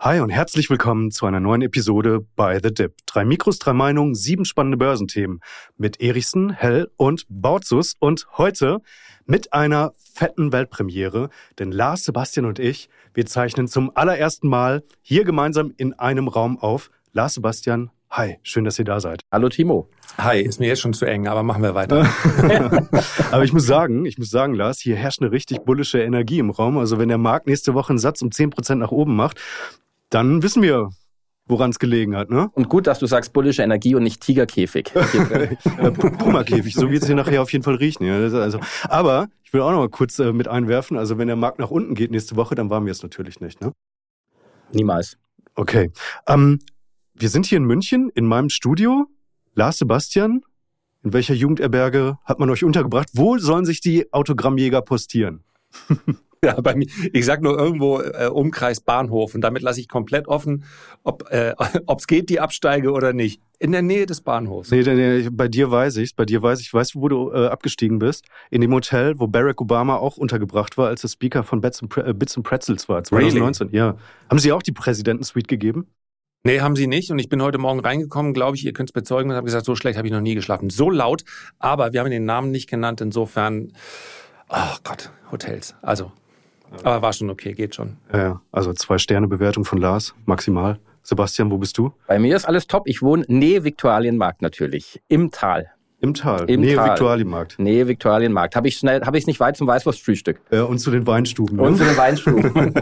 [0.00, 2.94] Hi und herzlich willkommen zu einer neuen Episode bei The Dip.
[3.06, 5.40] Drei Mikros, drei Meinungen, sieben spannende Börsenthemen
[5.76, 8.78] mit Erichsen, Hell und Bautzus und heute
[9.26, 15.24] mit einer fetten Weltpremiere, denn Lars, Sebastian und ich, wir zeichnen zum allerersten Mal hier
[15.24, 16.92] gemeinsam in einem Raum auf.
[17.12, 19.22] Lars, Sebastian, hi, schön, dass ihr da seid.
[19.32, 19.90] Hallo Timo.
[20.18, 22.08] Hi, ist mir jetzt schon zu eng, aber machen wir weiter.
[23.32, 26.50] aber ich muss sagen, ich muss sagen, Lars, hier herrscht eine richtig bullische Energie im
[26.50, 26.78] Raum.
[26.78, 29.40] Also wenn der Markt nächste Woche einen Satz um 10% nach oben macht,
[30.10, 30.90] dann wissen wir,
[31.46, 32.30] woran es gelegen hat.
[32.30, 32.50] Ne?
[32.52, 34.92] Und gut, dass du sagst bullische Energie und nicht Tigerkäfig.
[36.18, 38.06] Puma-Käfig, so wird es hier nachher auf jeden Fall riechen.
[38.06, 38.14] Ja.
[38.14, 41.58] Also, aber ich will auch noch mal kurz äh, mit einwerfen, also wenn der Markt
[41.58, 43.60] nach unten geht nächste Woche, dann waren wir es natürlich nicht.
[43.60, 43.72] Ne?
[44.72, 45.16] Niemals.
[45.54, 45.90] Okay.
[46.26, 46.58] Ähm,
[47.14, 49.06] wir sind hier in München in meinem Studio.
[49.54, 50.42] Lars Sebastian,
[51.02, 53.08] in welcher Jugendherberge hat man euch untergebracht?
[53.14, 55.42] Wo sollen sich die Autogrammjäger postieren?
[56.44, 60.28] Ja, bei mir, ich sag nur irgendwo äh, Umkreis Bahnhof und damit lasse ich komplett
[60.28, 60.64] offen,
[61.02, 61.54] ob äh,
[61.96, 63.42] es geht, die Absteige oder nicht.
[63.58, 64.70] In der Nähe des Bahnhofs.
[64.70, 67.48] Nee, nee bei dir weiß ich, bei dir weiß ich, weißt du, wo du äh,
[67.48, 68.24] abgestiegen bist?
[68.50, 71.90] In dem Hotel, wo Barack Obama auch untergebracht war, als er Speaker von Bits and,
[71.90, 73.68] Pre äh, Bits and Pretzels war, 2019.
[73.68, 73.76] Really?
[73.76, 73.96] Ja.
[74.30, 75.88] Haben Sie auch die Präsidentensuite gegeben?
[76.44, 77.10] Nee, haben sie nicht.
[77.10, 79.66] Und ich bin heute Morgen reingekommen, glaube ich, ihr könnt es bezeugen und habe gesagt,
[79.66, 80.70] so schlecht habe ich noch nie geschlafen.
[80.70, 81.24] So laut,
[81.58, 83.00] aber wir haben den Namen nicht genannt.
[83.00, 83.72] Insofern,
[84.48, 85.74] oh Gott, Hotels.
[85.82, 86.12] Also
[86.82, 87.96] aber war schon okay, geht schon.
[88.12, 90.78] Ja, also zwei Sterne Bewertung von Lars, maximal.
[91.02, 91.92] Sebastian, wo bist du?
[92.06, 92.82] Bei mir ist alles top.
[92.86, 95.70] Ich wohne Nähe Viktualienmarkt natürlich, im Tal.
[96.00, 96.90] Im Tal, Im Nähe Tal.
[96.90, 97.58] Viktualienmarkt.
[97.58, 98.54] Nähe Viktualienmarkt.
[98.54, 100.40] Habe ich schnell, habe ich nicht weit zum Weißwurstfrühstück.
[100.50, 101.56] Ja, und zu den Weinstuben.
[101.56, 101.62] Ne?
[101.62, 102.72] Und zu den Weinstuben.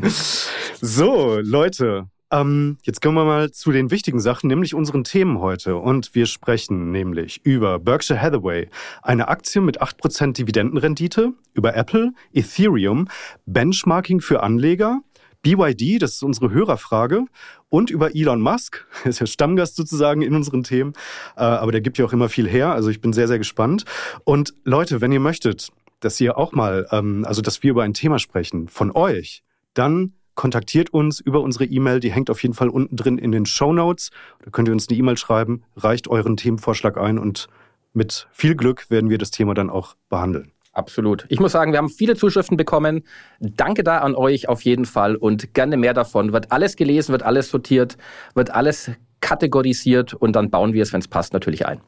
[0.80, 5.76] so, Leute, ähm, jetzt kommen wir mal zu den wichtigen Sachen, nämlich unseren Themen heute.
[5.76, 8.68] Und wir sprechen nämlich über Berkshire Hathaway,
[9.02, 13.08] eine Aktie mit 8% Dividendenrendite, über Apple, Ethereum,
[13.46, 15.02] Benchmarking für Anleger,
[15.42, 17.26] BYD, das ist unsere Hörerfrage,
[17.68, 20.94] und über Elon Musk, ist ja Stammgast sozusagen in unseren Themen,
[21.36, 23.84] äh, aber der gibt ja auch immer viel her, also ich bin sehr, sehr gespannt.
[24.24, 25.68] Und Leute, wenn ihr möchtet,
[26.00, 29.44] dass ihr auch mal, ähm, also dass wir über ein Thema sprechen von euch,
[29.74, 33.46] dann kontaktiert uns über unsere E-Mail, die hängt auf jeden Fall unten drin in den
[33.46, 34.10] Show Notes.
[34.44, 37.48] Da könnt ihr uns eine E-Mail schreiben, reicht euren Themenvorschlag ein und
[37.92, 40.52] mit viel Glück werden wir das Thema dann auch behandeln.
[40.72, 41.24] Absolut.
[41.30, 43.02] Ich muss sagen, wir haben viele Zuschriften bekommen.
[43.40, 46.34] Danke da an euch auf jeden Fall und gerne mehr davon.
[46.34, 47.96] Wird alles gelesen, wird alles sortiert,
[48.34, 48.90] wird alles
[49.22, 51.80] kategorisiert und dann bauen wir es, wenn es passt, natürlich ein.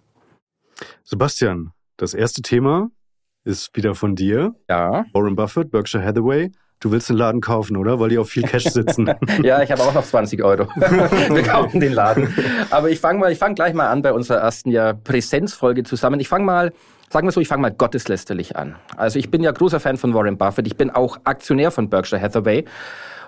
[1.04, 2.90] Sebastian, das erste Thema
[3.44, 4.54] ist wieder von dir.
[4.70, 5.04] Ja.
[5.12, 6.50] Warren Buffett, Berkshire Hathaway.
[6.80, 7.98] Du willst den Laden kaufen, oder?
[7.98, 9.10] Weil die auf viel Cash sitzen.
[9.42, 10.68] ja, ich habe auch noch 20 Euro.
[10.76, 12.32] Wir kaufen den Laden.
[12.70, 16.20] Aber ich fange mal, ich fange gleich mal an bei unserer ersten ja Präsenzfolge zusammen.
[16.20, 16.72] Ich fange mal,
[17.10, 18.76] sagen wir so, ich fange mal gotteslästerlich an.
[18.96, 20.68] Also ich bin ja großer Fan von Warren Buffett.
[20.68, 22.64] Ich bin auch Aktionär von Berkshire Hathaway.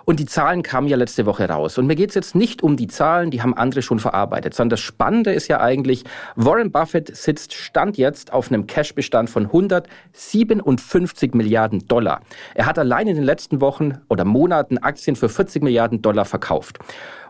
[0.05, 1.79] Und die Zahlen kamen ja letzte Woche raus.
[1.79, 4.71] Und mir geht es jetzt nicht um die Zahlen, die haben andere schon verarbeitet, sondern
[4.71, 6.05] das Spannende ist ja eigentlich,
[6.37, 12.21] Warren Buffett sitzt Stand jetzt auf einem Cashbestand von 157 Milliarden Dollar.
[12.55, 16.79] Er hat allein in den letzten Wochen oder Monaten Aktien für 40 Milliarden Dollar verkauft.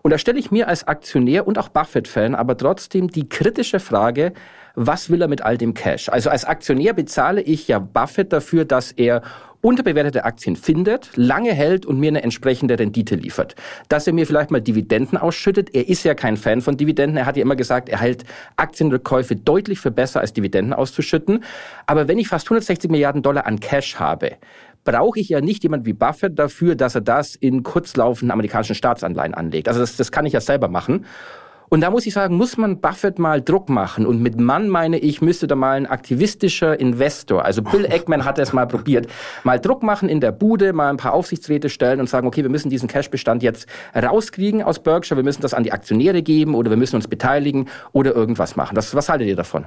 [0.02, 4.32] Und da stelle ich mir als Aktionär und auch Buffett-Fan aber trotzdem die kritische Frage,
[4.74, 6.08] was will er mit all dem Cash?
[6.08, 9.22] Also als Aktionär bezahle ich ja Buffett dafür, dass er
[9.62, 13.54] unterbewertete Aktien findet, lange hält und mir eine entsprechende Rendite liefert.
[13.88, 15.74] Dass er mir vielleicht mal Dividenden ausschüttet.
[15.74, 17.16] Er ist ja kein Fan von Dividenden.
[17.18, 18.24] Er hat ja immer gesagt, er hält
[18.56, 21.44] Aktienrückkäufe deutlich für besser als Dividenden auszuschütten.
[21.86, 24.36] Aber wenn ich fast 160 Milliarden Dollar an Cash habe,
[24.84, 29.34] brauche ich ja nicht jemand wie Buffett dafür, dass er das in kurzlaufenden amerikanischen Staatsanleihen
[29.34, 29.68] anlegt.
[29.68, 31.04] Also das, das kann ich ja selber machen.
[31.70, 34.04] Und da muss ich sagen, muss man Buffett mal Druck machen.
[34.04, 38.40] Und mit Mann meine ich, müsste da mal ein aktivistischer Investor, also Bill Eggman hat
[38.40, 39.06] es mal probiert,
[39.44, 42.50] mal Druck machen in der Bude, mal ein paar Aufsichtsräte stellen und sagen, okay, wir
[42.50, 46.70] müssen diesen Cashbestand jetzt rauskriegen aus Berkshire, wir müssen das an die Aktionäre geben oder
[46.70, 48.74] wir müssen uns beteiligen oder irgendwas machen.
[48.74, 49.64] Das, was haltet ihr davon?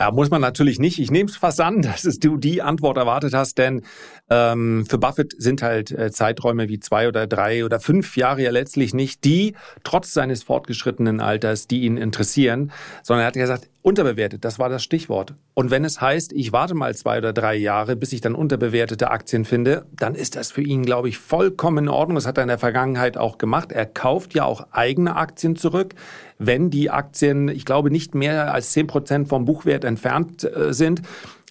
[0.00, 0.98] Ja, muss man natürlich nicht.
[0.98, 3.82] Ich nehme es fast an, dass es du die Antwort erwartet hast, denn
[4.30, 8.50] ähm, für Buffett sind halt äh, Zeiträume wie zwei oder drei oder fünf Jahre ja
[8.50, 9.54] letztlich nicht die,
[9.84, 14.82] trotz seines fortgeschrittenen Alters, die ihn interessieren, sondern er hat gesagt, unterbewertet, das war das
[14.82, 15.34] Stichwort.
[15.54, 19.10] Und wenn es heißt, ich warte mal zwei oder drei Jahre, bis ich dann unterbewertete
[19.10, 22.16] Aktien finde, dann ist das für ihn, glaube ich, vollkommen in Ordnung.
[22.16, 23.72] Das hat er in der Vergangenheit auch gemacht.
[23.72, 25.94] Er kauft ja auch eigene Aktien zurück,
[26.38, 31.02] wenn die Aktien, ich glaube, nicht mehr als zehn Prozent vom Buchwert entfernt äh, sind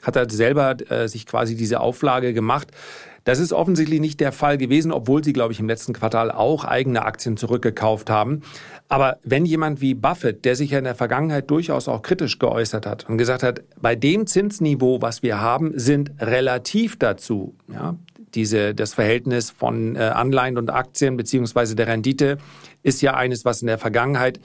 [0.02, 2.70] hat er selber äh, sich quasi diese Auflage gemacht.
[3.24, 6.66] Das ist offensichtlich nicht der Fall gewesen, obwohl sie, glaube ich, im letzten Quartal auch
[6.66, 8.42] eigene Aktien zurückgekauft haben.
[8.88, 12.86] Aber wenn jemand wie Buffett, der sich ja in der Vergangenheit durchaus auch kritisch geäußert
[12.86, 17.96] hat und gesagt hat, bei dem Zinsniveau, was wir haben, sind relativ dazu, ja,
[18.36, 22.38] Diese, das Verhältnis von äh, Anleihen und Aktien beziehungsweise der Rendite
[22.84, 24.40] ist ja eines, was in der Vergangenheit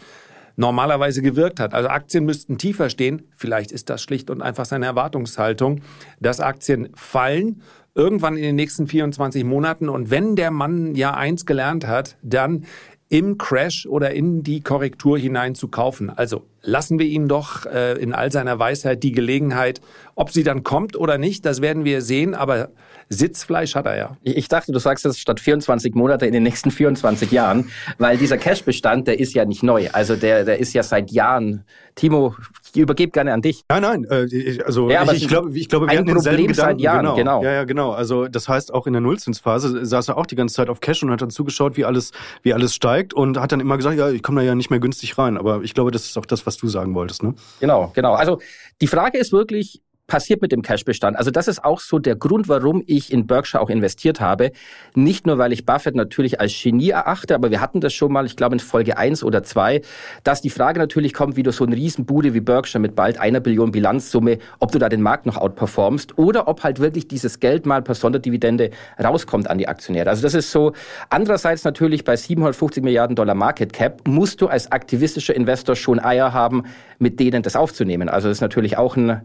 [0.56, 1.74] normalerweise gewirkt hat.
[1.74, 3.28] Also Aktien müssten tiefer stehen.
[3.36, 5.82] Vielleicht ist das schlicht und einfach seine Erwartungshaltung,
[6.20, 7.62] dass Aktien fallen
[7.94, 9.88] irgendwann in den nächsten 24 Monaten.
[9.88, 12.64] Und wenn der Mann ja eins gelernt hat, dann
[13.08, 16.10] im Crash oder in die Korrektur hinein zu kaufen.
[16.10, 19.80] Also lassen wir ihm doch äh, in all seiner Weisheit die Gelegenheit,
[20.14, 22.70] ob sie dann kommt oder nicht, das werden wir sehen, aber
[23.08, 24.16] Sitzfleisch hat er ja.
[24.22, 28.38] Ich dachte, du sagst das statt 24 Monate in den nächsten 24 Jahren, weil dieser
[28.38, 29.88] Cash-Bestand, der ist ja nicht neu.
[29.92, 31.64] Also der, der ist ja seit Jahren.
[31.94, 32.34] Timo,
[32.74, 33.62] ich übergebe gerne an dich.
[33.68, 36.54] Nein, nein, äh, also ja, ich, ich, glaube, ich glaube, wir hatten denselben Gedanken.
[36.54, 37.14] Seit Jahren, genau.
[37.14, 37.44] genau.
[37.44, 37.92] Ja, ja, genau.
[37.92, 41.04] Also das heißt, auch in der Nullzinsphase saß er auch die ganze Zeit auf Cash
[41.04, 42.10] und hat dann zugeschaut, wie alles,
[42.42, 44.80] wie alles steigt und hat dann immer gesagt, ja, ich komme da ja nicht mehr
[44.80, 45.38] günstig rein.
[45.38, 47.34] Aber ich glaube, das ist auch das, was du sagen wolltest, ne?
[47.60, 48.14] Genau, genau.
[48.14, 48.40] Also
[48.80, 51.16] die Frage ist wirklich, passiert mit dem Cashbestand.
[51.16, 54.52] Also das ist auch so der Grund, warum ich in Berkshire auch investiert habe.
[54.94, 58.26] Nicht nur, weil ich Buffett natürlich als Genie erachte, aber wir hatten das schon mal,
[58.26, 59.80] ich glaube in Folge eins oder zwei,
[60.22, 63.40] dass die Frage natürlich kommt, wie du so eine Riesenbude wie Berkshire mit bald einer
[63.40, 67.64] Billion Bilanzsumme, ob du da den Markt noch outperformst oder ob halt wirklich dieses Geld
[67.64, 68.70] mal per Sonderdividende
[69.02, 70.10] rauskommt an die Aktionäre.
[70.10, 70.72] Also das ist so.
[71.08, 76.34] Andererseits natürlich bei 750 Milliarden Dollar Market Cap musst du als aktivistischer Investor schon Eier
[76.34, 76.64] haben,
[76.98, 78.10] mit denen das aufzunehmen.
[78.10, 79.22] Also das ist natürlich auch ein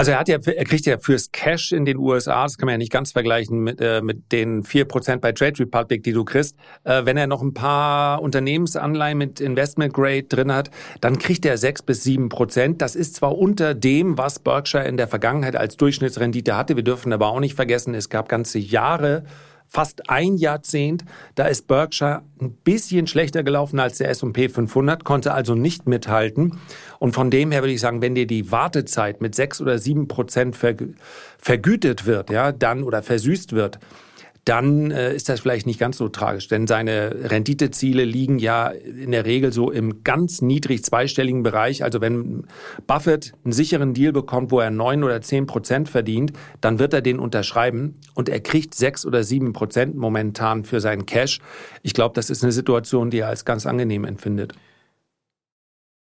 [0.00, 2.74] also er hat ja, er kriegt ja fürs Cash in den USA, das kann man
[2.74, 6.24] ja nicht ganz vergleichen mit, äh, mit den vier Prozent bei Trade Republic, die du
[6.24, 6.56] kriegst.
[6.84, 11.58] Äh, wenn er noch ein paar Unternehmensanleihen mit Investment Grade drin hat, dann kriegt er
[11.58, 12.80] sechs bis sieben Prozent.
[12.80, 16.76] Das ist zwar unter dem, was Berkshire in der Vergangenheit als Durchschnittsrendite hatte.
[16.76, 19.24] Wir dürfen aber auch nicht vergessen, es gab ganze Jahre,
[19.68, 21.04] fast ein Jahrzehnt.
[21.34, 26.58] Da ist Berkshire ein bisschen schlechter gelaufen als der S&P 500, konnte also nicht mithalten.
[26.98, 30.08] Und von dem her würde ich sagen, wenn dir die Wartezeit mit sechs oder sieben
[30.08, 30.56] Prozent
[31.38, 33.78] vergütet wird, ja, dann oder versüßt wird,
[34.48, 39.10] dann äh, ist das vielleicht nicht ganz so tragisch, denn seine Renditeziele liegen ja in
[39.10, 41.84] der Regel so im ganz niedrig zweistelligen Bereich.
[41.84, 42.46] Also wenn
[42.86, 47.02] Buffett einen sicheren Deal bekommt, wo er neun oder zehn Prozent verdient, dann wird er
[47.02, 51.40] den unterschreiben und er kriegt sechs oder sieben Prozent momentan für seinen Cash.
[51.82, 54.54] Ich glaube, das ist eine Situation, die er als ganz angenehm empfindet.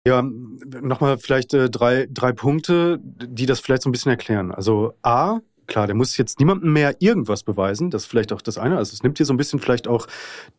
[0.07, 4.53] Ja, nochmal vielleicht äh, drei, drei Punkte, die das vielleicht so ein bisschen erklären.
[4.53, 7.91] Also A, klar, der muss jetzt niemandem mehr irgendwas beweisen.
[7.91, 8.77] Das ist vielleicht auch das eine.
[8.77, 10.07] Also es nimmt hier so ein bisschen vielleicht auch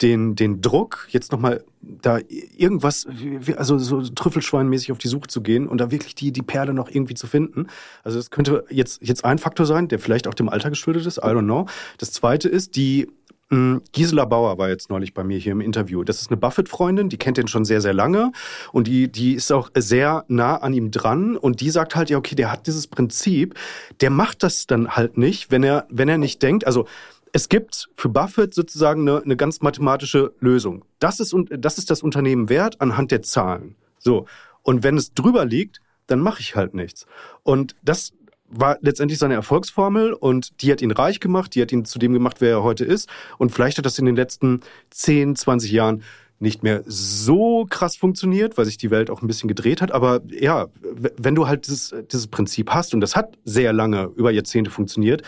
[0.02, 2.20] den, den Druck, jetzt nochmal da
[2.58, 3.08] irgendwas,
[3.56, 6.90] also so Trüffelschweinmäßig auf die Suche zu gehen und da wirklich die, die Perle noch
[6.90, 7.68] irgendwie zu finden.
[8.04, 11.18] Also es könnte jetzt, jetzt ein Faktor sein, der vielleicht auch dem Alter geschuldet ist.
[11.18, 11.68] I don't know.
[11.98, 13.08] Das zweite ist die
[13.50, 16.04] Gisela Bauer war jetzt neulich bei mir hier im Interview.
[16.04, 18.34] Das ist eine Buffett-Freundin, die kennt den schon sehr, sehr lange
[18.74, 22.18] und die, die ist auch sehr nah an ihm dran und die sagt halt, ja,
[22.18, 23.56] okay, der hat dieses Prinzip,
[24.02, 26.88] der macht das dann halt nicht, wenn er, wenn er nicht denkt, also
[27.32, 30.84] es gibt für Buffett sozusagen eine, eine ganz mathematische Lösung.
[31.00, 33.76] Das ist, das ist das Unternehmen wert anhand der Zahlen.
[33.98, 34.26] So.
[34.64, 37.06] Und wenn es drüber liegt, dann mache ich halt nichts.
[37.44, 38.14] Und das
[38.50, 42.14] war letztendlich seine Erfolgsformel und die hat ihn reich gemacht, die hat ihn zu dem
[42.14, 43.10] gemacht, wer er heute ist.
[43.38, 44.62] Und vielleicht hat das in den letzten
[44.92, 46.04] 10, 20 Jahren
[46.40, 49.92] nicht mehr so krass funktioniert, weil sich die Welt auch ein bisschen gedreht hat.
[49.92, 50.68] Aber ja,
[51.18, 55.24] wenn du halt dieses, dieses Prinzip hast, und das hat sehr lange, über Jahrzehnte funktioniert,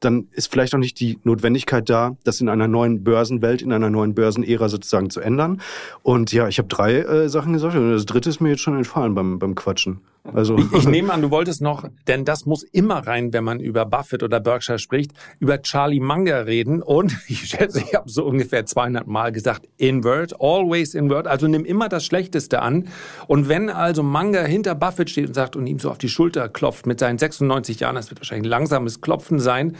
[0.00, 3.90] dann ist vielleicht auch nicht die Notwendigkeit da, das in einer neuen Börsenwelt, in einer
[3.90, 5.60] neuen Börsenära sozusagen zu ändern.
[6.02, 8.76] Und ja, ich habe drei äh, Sachen gesagt und das dritte ist mir jetzt schon
[8.76, 10.00] entfallen beim, beim Quatschen.
[10.24, 13.60] Also ich, ich nehme an, du wolltest noch, denn das muss immer rein, wenn man
[13.60, 16.82] über Buffett oder Berkshire spricht, über Charlie Munger reden.
[16.82, 21.26] Und ich schätze, ich habe so ungefähr 200 Mal gesagt, invert, always invert.
[21.26, 22.88] Also nimm immer das Schlechteste an.
[23.26, 26.48] Und wenn also Munger hinter Buffett steht und sagt und ihm so auf die Schulter
[26.48, 29.76] klopft mit seinen 96 Jahren, das wird wahrscheinlich ein langsames Klopfen sein,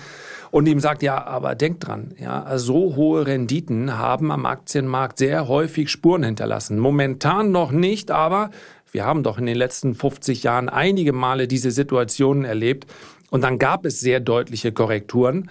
[0.50, 5.48] und ihm sagt, ja, aber denk dran, ja, so hohe Renditen haben am Aktienmarkt sehr
[5.48, 6.78] häufig Spuren hinterlassen.
[6.78, 8.50] Momentan noch nicht, aber
[8.92, 12.86] wir haben doch in den letzten 50 Jahren einige Male diese Situationen erlebt
[13.30, 15.50] und dann gab es sehr deutliche Korrekturen.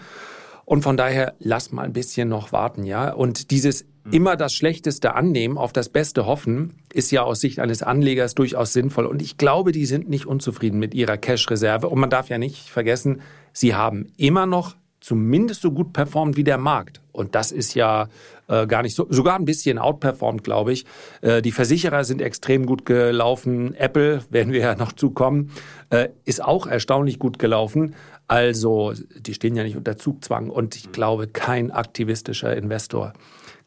[0.65, 3.11] Und von daher lass mal ein bisschen noch warten, ja.
[3.11, 4.13] Und dieses hm.
[4.13, 8.73] immer das Schlechteste annehmen, auf das Beste hoffen, ist ja aus Sicht eines Anlegers durchaus
[8.73, 9.07] sinnvoll.
[9.07, 11.89] Und ich glaube, die sind nicht unzufrieden mit ihrer Cash-Reserve.
[11.89, 16.43] Und man darf ja nicht vergessen, sie haben immer noch zumindest so gut performt wie
[16.43, 17.01] der Markt.
[17.13, 18.07] Und das ist ja
[18.49, 20.85] äh, gar nicht so, sogar ein bisschen outperformed, glaube ich.
[21.21, 23.75] Äh, die Versicherer sind extrem gut gelaufen.
[23.75, 25.51] Apple, werden wir ja noch zukommen,
[25.89, 27.95] äh, ist auch erstaunlich gut gelaufen.
[28.27, 30.49] Also, die stehen ja nicht unter Zugzwang.
[30.49, 33.13] Und ich glaube, kein aktivistischer Investor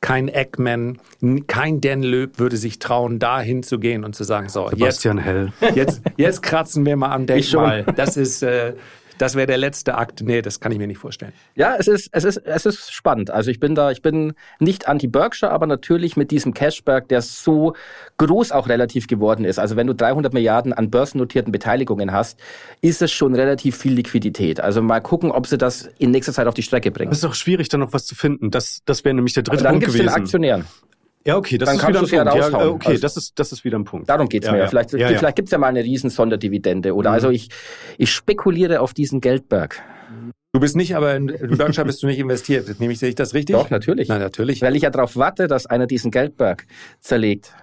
[0.03, 0.99] kein Eggman,
[1.47, 5.27] kein Dan Löb würde sich trauen, dahin zu gehen und zu sagen, so, Sebastian jetzt,
[5.27, 5.53] Hell.
[5.77, 7.85] Jetzt, jetzt kratzen wir mal am Denkmal.
[7.97, 8.75] Das ist, äh,
[9.23, 10.21] das wäre der letzte Akt.
[10.21, 11.33] Nee, das kann ich mir nicht vorstellen.
[11.55, 13.31] Ja, es ist, es ist, es ist spannend.
[13.31, 17.75] Also ich bin da, ich bin nicht anti-Berkshire, aber natürlich mit diesem Cashback, der so
[18.19, 19.61] groß auch relativ geworden ist.
[19.61, 22.41] Also wenn du 300 Milliarden an börsennotierten Beteiligungen hast,
[22.81, 24.59] ist es schon relativ viel Liquidität.
[24.59, 27.13] Also mal gucken, ob sie das in nächster Zeit auf die Strecke bringen.
[27.13, 28.51] Es ist auch schwierig, da noch was zu finden.
[28.51, 30.15] Das, das wäre nämlich der dritte dann Punkt gibt's gewesen.
[30.15, 30.65] den Aktionären.
[31.25, 32.53] Ja, okay, das Dann ist wieder ein ja Punkt.
[32.53, 34.09] Ja, okay, Also- das ist das ist wieder ein Punkt.
[34.09, 34.59] Darum geht's Ja, mir.
[34.61, 34.67] ja.
[34.67, 36.95] Vielleicht, Ja, vielleicht gibt's ja mal eine riesen Sonderdividende.
[36.95, 37.15] Oder Mhm.
[37.15, 37.49] also ich,
[37.99, 39.81] ich spekuliere auf diesen Geldberg.
[40.53, 42.79] Du bist nicht, aber in Berkshire bist du nicht investiert.
[42.81, 43.55] Nehme ich, sehe ich das richtig?
[43.57, 44.09] Doch, natürlich.
[44.09, 44.61] Na, natürlich.
[44.63, 46.67] Weil ich ja darauf warte, dass einer diesen Geldberg
[47.01, 47.55] zerlegt.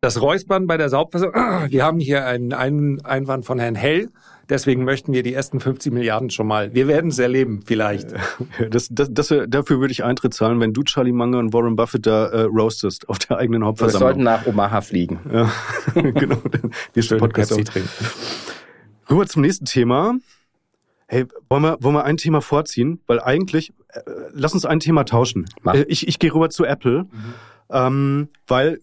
[0.00, 1.34] Das Räuspern bei der Saubversorgung.
[1.70, 4.08] Wir haben hier einen Einwand von Herrn Hell.
[4.48, 6.74] Deswegen möchten wir die ersten 50 Milliarden schon mal.
[6.74, 8.08] Wir werden es erleben, vielleicht.
[8.70, 11.76] Das, das, das, wär- dafür würde ich Eintritt zahlen, wenn du Charlie Munger und Warren
[11.76, 14.08] Buffett da äh, roastest auf der eigenen Wir Hauptversammlung.
[14.08, 15.20] sollten nach Omaha fliegen.
[15.32, 15.50] Ja,
[15.94, 16.38] genau.
[16.94, 17.50] Nächster Podcast.
[17.50, 17.88] Pepsi trinken.
[19.10, 20.14] Rüber zum nächsten Thema.
[21.06, 23.00] Hey, wollen wir, wollen wir ein Thema vorziehen?
[23.06, 24.00] Weil eigentlich, äh,
[24.32, 25.46] lass uns ein Thema tauschen.
[25.62, 25.74] Mach.
[25.74, 27.06] Äh, ich ich gehe rüber zu Apple,
[27.70, 28.80] ähm, weil, äh,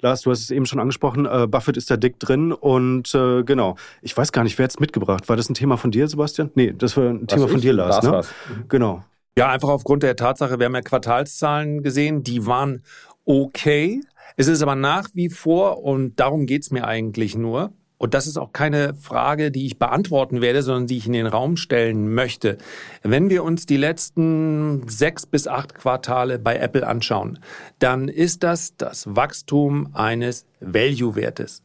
[0.00, 3.42] Lars, du hast es eben schon angesprochen, äh, Buffett ist da dick drin und äh,
[3.42, 3.76] genau.
[4.00, 5.28] Ich weiß gar nicht, wer hat's mitgebracht?
[5.28, 6.50] War das ein Thema von dir, Sebastian?
[6.54, 7.62] Nee, das war ein Thema Was, von ich?
[7.64, 7.96] dir, Lars.
[7.96, 8.12] Lars ne?
[8.12, 8.34] war's.
[8.68, 9.04] Genau.
[9.36, 12.82] Ja, einfach aufgrund der Tatsache, wir haben ja Quartalszahlen gesehen, die waren
[13.24, 14.00] okay.
[14.36, 18.38] Es ist aber nach wie vor, und darum geht's mir eigentlich nur, und das ist
[18.38, 22.56] auch keine Frage, die ich beantworten werde, sondern die ich in den Raum stellen möchte.
[23.02, 27.40] Wenn wir uns die letzten sechs bis acht Quartale bei Apple anschauen,
[27.80, 31.64] dann ist das das Wachstum eines Value-Wertes.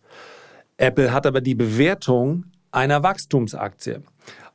[0.78, 4.02] Apple hat aber die Bewertung einer Wachstumsaktie.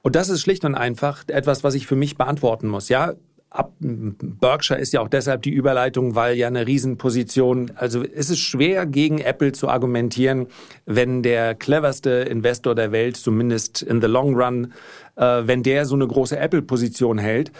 [0.02, 2.88] Und das ist schlicht und einfach etwas, was ich für mich beantworten muss.
[2.88, 3.14] Ja,
[3.58, 8.38] ab, Berkshire ist ja auch deshalb die Überleitung, weil ja eine Riesenposition, also es ist
[8.38, 10.46] schwer gegen Apple zu argumentieren,
[10.86, 14.72] wenn der cleverste Investor der Welt, zumindest in the long run,
[15.16, 17.50] äh, wenn der so eine große Apple-Position hält.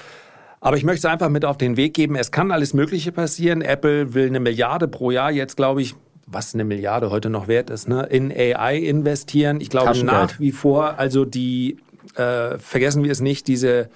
[0.61, 2.17] Aber ich möchte es einfach mit auf den Weg geben.
[2.17, 3.63] Es kann alles Mögliche passieren.
[3.63, 5.95] Apple will eine Milliarde pro Jahr jetzt, glaube ich,
[6.27, 9.61] was eine Milliarde heute noch wert ist, ne, in AI investieren.
[9.61, 11.79] Ich glaube nach wie vor, also die,
[12.17, 13.89] äh, vergessen wir es nicht, diese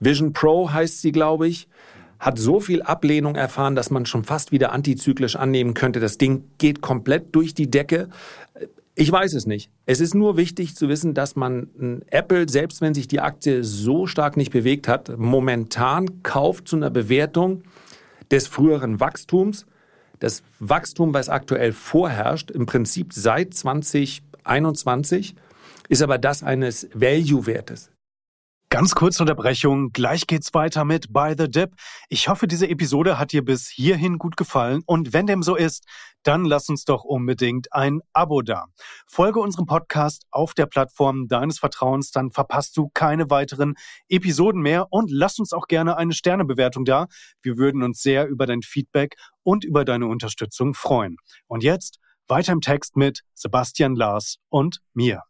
[0.00, 1.68] Vision Pro heißt sie, glaube ich,
[2.18, 6.00] hat so viel Ablehnung erfahren, dass man schon fast wieder antizyklisch annehmen könnte.
[6.00, 8.08] Das Ding geht komplett durch die Decke.
[8.94, 9.70] Ich weiß es nicht.
[9.84, 13.62] Es ist nur wichtig zu wissen, dass man ein Apple, selbst wenn sich die Aktie
[13.62, 17.62] so stark nicht bewegt hat, momentan kauft zu einer Bewertung
[18.30, 19.66] des früheren Wachstums.
[20.18, 25.34] Das Wachstum, was aktuell vorherrscht, im Prinzip seit 2021,
[25.90, 27.90] ist aber das eines Value-Wertes.
[28.68, 31.76] Ganz kurze Unterbrechung, gleich geht's weiter mit By the Dip.
[32.08, 35.84] Ich hoffe, diese Episode hat dir bis hierhin gut gefallen und wenn dem so ist,
[36.24, 38.66] dann lass uns doch unbedingt ein Abo da.
[39.06, 43.74] Folge unserem Podcast auf der Plattform deines Vertrauens, dann verpasst du keine weiteren
[44.08, 47.06] Episoden mehr und lass uns auch gerne eine Sternebewertung da.
[47.42, 51.18] Wir würden uns sehr über dein Feedback und über deine Unterstützung freuen.
[51.46, 55.22] Und jetzt weiter im Text mit Sebastian Lars und mir.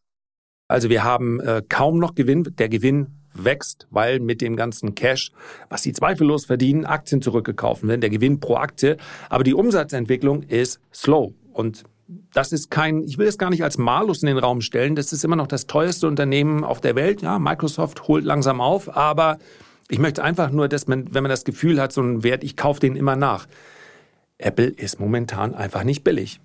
[0.68, 2.44] Also wir haben äh, kaum noch Gewinn.
[2.56, 5.32] Der Gewinn wächst, weil mit dem ganzen Cash,
[5.68, 8.96] was sie zweifellos verdienen, Aktien zurückgekauft werden, der Gewinn pro Aktie.
[9.28, 11.32] Aber die Umsatzentwicklung ist slow.
[11.52, 11.84] Und
[12.32, 14.94] das ist kein, ich will es gar nicht als Malus in den Raum stellen.
[14.94, 17.22] Das ist immer noch das teuerste Unternehmen auf der Welt.
[17.22, 19.38] Ja, Microsoft holt langsam auf, aber
[19.88, 22.56] ich möchte einfach nur, dass man, wenn man das Gefühl hat, so einen Wert, ich
[22.56, 23.46] kaufe den immer nach.
[24.38, 26.40] Apple ist momentan einfach nicht billig.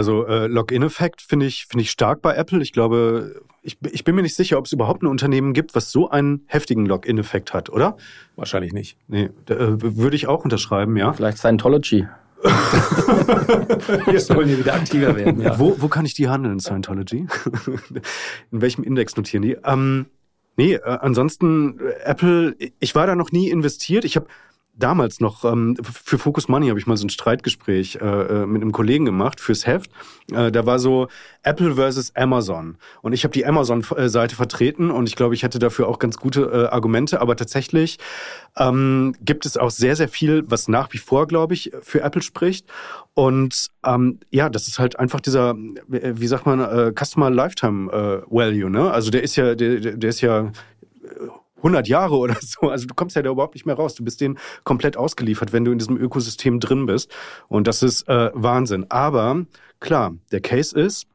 [0.00, 2.62] Also äh, Login-Effekt finde ich, finde ich stark bei Apple.
[2.62, 5.92] Ich glaube, ich, ich bin mir nicht sicher, ob es überhaupt ein Unternehmen gibt, was
[5.92, 7.98] so einen heftigen Login-Effekt hat, oder?
[8.34, 8.96] Wahrscheinlich nicht.
[9.08, 11.12] Nee, da, äh, würde ich auch unterschreiben, ja.
[11.12, 12.06] Vielleicht Scientology.
[14.06, 15.42] Wir sollen hier wieder aktiver werden.
[15.42, 15.58] Ja.
[15.58, 17.26] Wo, wo kann ich die handeln, Scientology?
[18.50, 19.58] In welchem Index notieren die?
[19.62, 20.06] Ähm,
[20.56, 24.06] nee, äh, ansonsten äh, Apple, ich war da noch nie investiert.
[24.06, 24.28] Ich habe
[24.80, 28.62] damals noch ähm, für Focus Money habe ich mal so ein Streitgespräch äh, äh, mit
[28.62, 29.90] einem Kollegen gemacht fürs Heft.
[30.32, 31.08] Äh, da war so
[31.42, 35.88] Apple versus Amazon und ich habe die Amazon-Seite vertreten und ich glaube, ich hatte dafür
[35.88, 37.20] auch ganz gute äh, Argumente.
[37.20, 37.98] Aber tatsächlich
[38.56, 42.22] ähm, gibt es auch sehr sehr viel, was nach wie vor, glaube ich, für Apple
[42.22, 42.66] spricht.
[43.14, 45.50] Und ähm, ja, das ist halt einfach dieser,
[45.90, 48.70] äh, wie sagt man, äh, Customer Lifetime äh, Value.
[48.70, 48.90] Ne?
[48.90, 50.50] Also der ist ja, der, der ist ja äh,
[51.60, 52.68] 100 Jahre oder so.
[52.68, 53.94] Also du kommst ja da überhaupt nicht mehr raus.
[53.94, 57.10] Du bist denen komplett ausgeliefert, wenn du in diesem Ökosystem drin bist.
[57.48, 58.86] Und das ist äh, Wahnsinn.
[58.88, 59.44] Aber
[59.80, 61.06] klar, der Case ist,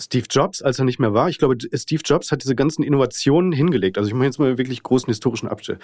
[0.00, 3.50] Steve Jobs, als er nicht mehr war, ich glaube, Steve Jobs hat diese ganzen Innovationen
[3.50, 3.98] hingelegt.
[3.98, 5.76] Also ich mache jetzt mal wirklich großen historischen Absch äh,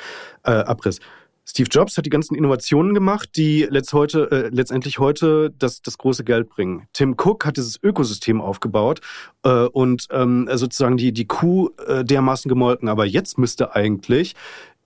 [0.44, 1.00] Abriss.
[1.46, 5.98] Steve Jobs hat die ganzen Innovationen gemacht, die letzt heute, äh, letztendlich heute das, das
[5.98, 6.88] große Geld bringen.
[6.92, 9.00] Tim Cook hat dieses Ökosystem aufgebaut
[9.42, 12.88] äh, und ähm, sozusagen die, die Kuh äh, dermaßen gemolken.
[12.88, 14.34] Aber jetzt müsste eigentlich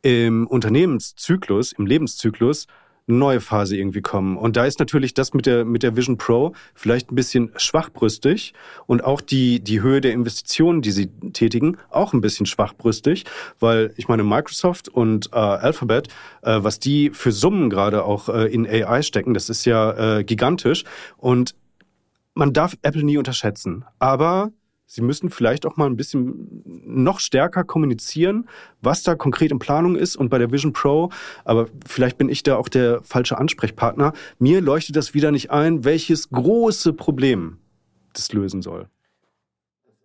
[0.02, 2.66] im Unternehmenszyklus, im Lebenszyklus,
[3.08, 4.36] neue Phase irgendwie kommen.
[4.36, 8.54] Und da ist natürlich das mit der, mit der Vision Pro vielleicht ein bisschen schwachbrüstig
[8.86, 13.24] und auch die, die Höhe der Investitionen, die sie tätigen, auch ein bisschen schwachbrüstig,
[13.58, 16.08] weil ich meine, Microsoft und äh, Alphabet,
[16.42, 20.24] äh, was die für Summen gerade auch äh, in AI stecken, das ist ja äh,
[20.24, 20.84] gigantisch
[21.16, 21.54] und
[22.34, 23.84] man darf Apple nie unterschätzen.
[23.98, 24.52] Aber
[24.90, 28.48] Sie müssen vielleicht auch mal ein bisschen noch stärker kommunizieren,
[28.80, 31.10] was da konkret in Planung ist und bei der Vision Pro.
[31.44, 34.14] Aber vielleicht bin ich da auch der falsche Ansprechpartner.
[34.38, 37.58] Mir leuchtet das wieder nicht ein, welches große Problem
[38.14, 38.88] das lösen soll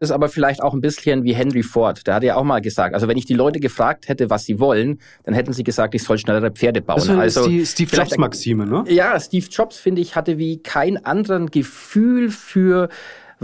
[0.03, 2.05] ist aber vielleicht auch ein bisschen wie Henry Ford.
[2.05, 4.59] Der hat ja auch mal gesagt, also wenn ich die Leute gefragt hätte, was sie
[4.59, 6.97] wollen, dann hätten sie gesagt, ich soll schnellere Pferde bauen.
[6.97, 8.83] Das also die Steve Jobs Maxime, ne?
[8.87, 12.89] Ja, Steve Jobs finde ich hatte wie kein anderen Gefühl für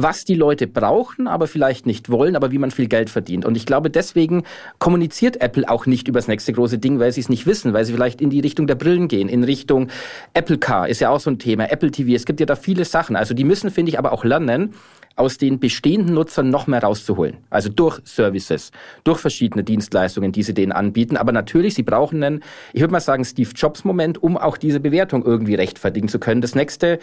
[0.01, 3.45] was die Leute brauchen, aber vielleicht nicht wollen, aber wie man viel Geld verdient.
[3.45, 4.43] Und ich glaube, deswegen
[4.79, 7.85] kommuniziert Apple auch nicht über das nächste große Ding, weil sie es nicht wissen, weil
[7.85, 9.89] sie vielleicht in die Richtung der Brillen gehen, in Richtung
[10.33, 12.13] Apple Car ist ja auch so ein Thema, Apple TV.
[12.13, 13.15] Es gibt ja da viele Sachen.
[13.15, 14.73] Also die müssen, finde ich, aber auch lernen,
[15.19, 17.37] aus den bestehenden Nutzern noch mehr rauszuholen.
[17.49, 18.71] Also durch Services,
[19.03, 21.17] durch verschiedene Dienstleistungen, die sie denen anbieten.
[21.17, 25.25] Aber natürlich, sie brauchen einen, ich würde mal sagen, Steve Jobs-Moment, um auch diese Bewertung
[25.25, 26.39] irgendwie rechtfertigen zu können.
[26.39, 26.99] Das nächste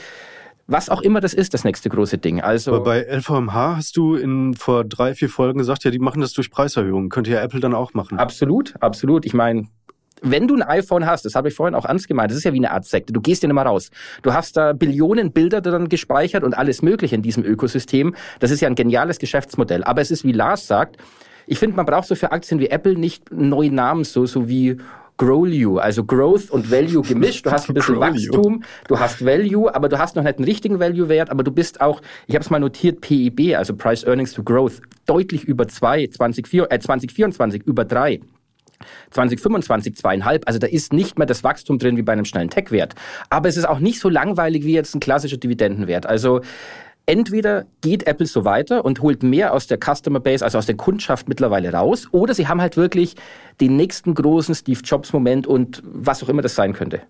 [0.67, 2.41] was auch immer das ist, das nächste große Ding.
[2.41, 6.21] Also Aber bei LVMH hast du in vor drei, vier Folgen gesagt, ja, die machen
[6.21, 7.09] das durch Preiserhöhungen.
[7.09, 8.19] Könnte ja Apple dann auch machen.
[8.19, 9.27] Absolut, absolut.
[9.27, 9.69] Ich meine,
[10.23, 12.53] wenn du ein iPhone hast, das habe ich vorhin auch ernst gemeint, das ist ja
[12.53, 13.91] wie eine Art Sekte, du gehst ja nicht mal raus.
[14.23, 18.15] Du hast da Billionen Bilder dran gespeichert und alles Mögliche in diesem Ökosystem.
[18.41, 19.85] Das ist ja ein geniales Geschäftsmodell.
[19.85, 20.97] Aber es ist, wie Lars sagt,
[21.47, 24.79] ich finde, man braucht so für Aktien wie Apple nicht neue Namen, so, so wie
[25.17, 27.47] Growlue, also Growth und Value gemischt.
[27.47, 30.79] Du hast ein bisschen Wachstum, du hast Value, aber du hast noch nicht einen richtigen
[30.79, 34.43] Value-Wert, aber du bist auch, ich habe es mal notiert, PEB, also Price Earnings to
[34.43, 38.21] Growth, deutlich über zwei, 2024, äh, 2024 über drei.
[39.11, 40.47] 2025 zweieinhalb.
[40.47, 42.95] Also da ist nicht mehr das Wachstum drin wie bei einem schnellen Tech-Wert.
[43.31, 46.05] Aber es ist auch nicht so langweilig wie jetzt ein klassischer Dividendenwert.
[46.07, 46.43] Also
[47.07, 50.77] entweder geht Apple so weiter und holt mehr aus der Customer Base, also aus der
[50.77, 53.15] Kundschaft mittlerweile raus, oder sie haben halt wirklich
[53.61, 57.03] den nächsten großen Steve Jobs Moment und was auch immer das sein könnte.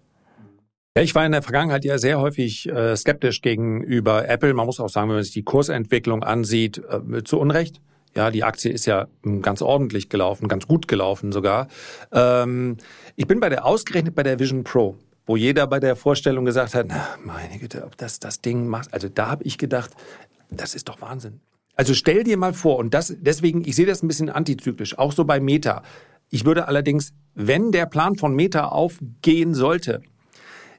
[0.96, 4.54] Ja, ich war in der Vergangenheit ja sehr häufig äh, skeptisch gegenüber Apple.
[4.54, 7.82] Man muss auch sagen, wenn man sich die Kursentwicklung ansieht, äh, zu Unrecht.
[8.14, 11.68] Ja, die Aktie ist ja hm, ganz ordentlich gelaufen, ganz gut gelaufen sogar.
[12.12, 12.78] Ähm,
[13.14, 16.74] ich bin bei der ausgerechnet bei der Vision Pro wo jeder bei der Vorstellung gesagt
[16.74, 18.94] hat, na, meine Güte, ob das das Ding macht.
[18.94, 19.90] Also da habe ich gedacht,
[20.50, 21.40] das ist doch Wahnsinn.
[21.74, 25.12] Also stell dir mal vor, und das deswegen, ich sehe das ein bisschen antizyklisch, auch
[25.12, 25.82] so bei Meta.
[26.30, 30.00] Ich würde allerdings, wenn der Plan von Meta aufgehen sollte,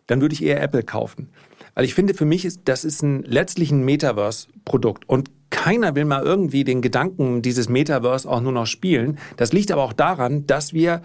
[0.07, 1.29] dann würde ich eher Apple kaufen.
[1.75, 5.07] Weil ich finde, für mich ist das ist ein letztlich ein Metaverse-Produkt.
[5.07, 9.19] Und keiner will mal irgendwie den Gedanken dieses Metaverse auch nur noch spielen.
[9.35, 11.01] Das liegt aber auch daran, dass wir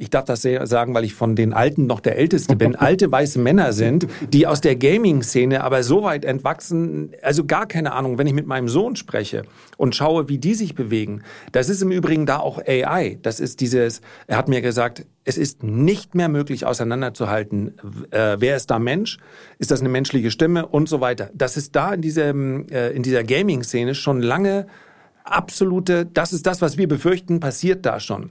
[0.00, 3.38] ich darf das sagen, weil ich von den Alten noch der Älteste bin, alte weiße
[3.38, 8.26] Männer sind, die aus der Gaming-Szene aber so weit entwachsen, also gar keine Ahnung, wenn
[8.26, 9.42] ich mit meinem Sohn spreche
[9.76, 11.22] und schaue, wie die sich bewegen.
[11.52, 13.18] Das ist im Übrigen da auch AI.
[13.20, 17.74] Das ist dieses, er hat mir gesagt, es ist nicht mehr möglich auseinanderzuhalten,
[18.10, 19.18] äh, wer ist da Mensch,
[19.58, 21.28] ist das eine menschliche Stimme und so weiter.
[21.34, 24.66] Das ist da in, diesem, äh, in dieser Gaming-Szene schon lange
[25.24, 28.30] absolute, das ist das, was wir befürchten, passiert da schon.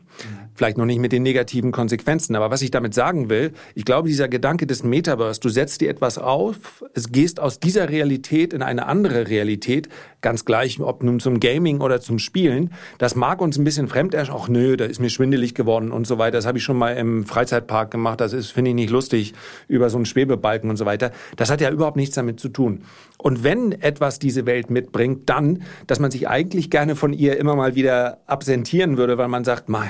[0.60, 4.10] Vielleicht noch nicht mit den negativen Konsequenzen, aber was ich damit sagen will, ich glaube,
[4.10, 8.62] dieser Gedanke des Metaverse, du setzt dir etwas auf, es gehst aus dieser Realität in
[8.62, 9.88] eine andere Realität,
[10.19, 14.13] ganz gleich, ob nun zum Gaming oder zum Spielen, das mag uns ein bisschen fremd
[14.13, 16.76] erscheinen, ach nö, da ist mir schwindelig geworden und so weiter, das habe ich schon
[16.76, 19.34] mal im Freizeitpark gemacht, das ist, finde ich, nicht lustig,
[19.69, 21.12] über so einen Schwebebalken und so weiter.
[21.38, 22.82] Das hat ja überhaupt nichts damit zu tun.
[23.17, 27.56] Und wenn etwas diese Welt mitbringt, dann, dass man sich eigentlich gerne von ihr immer
[27.56, 29.88] mal wieder absentieren würde, weil man sagt, man,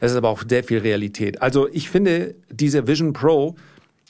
[0.00, 1.42] das ist aber auch sehr viel Realität.
[1.42, 3.56] Also ich finde, diese Vision Pro,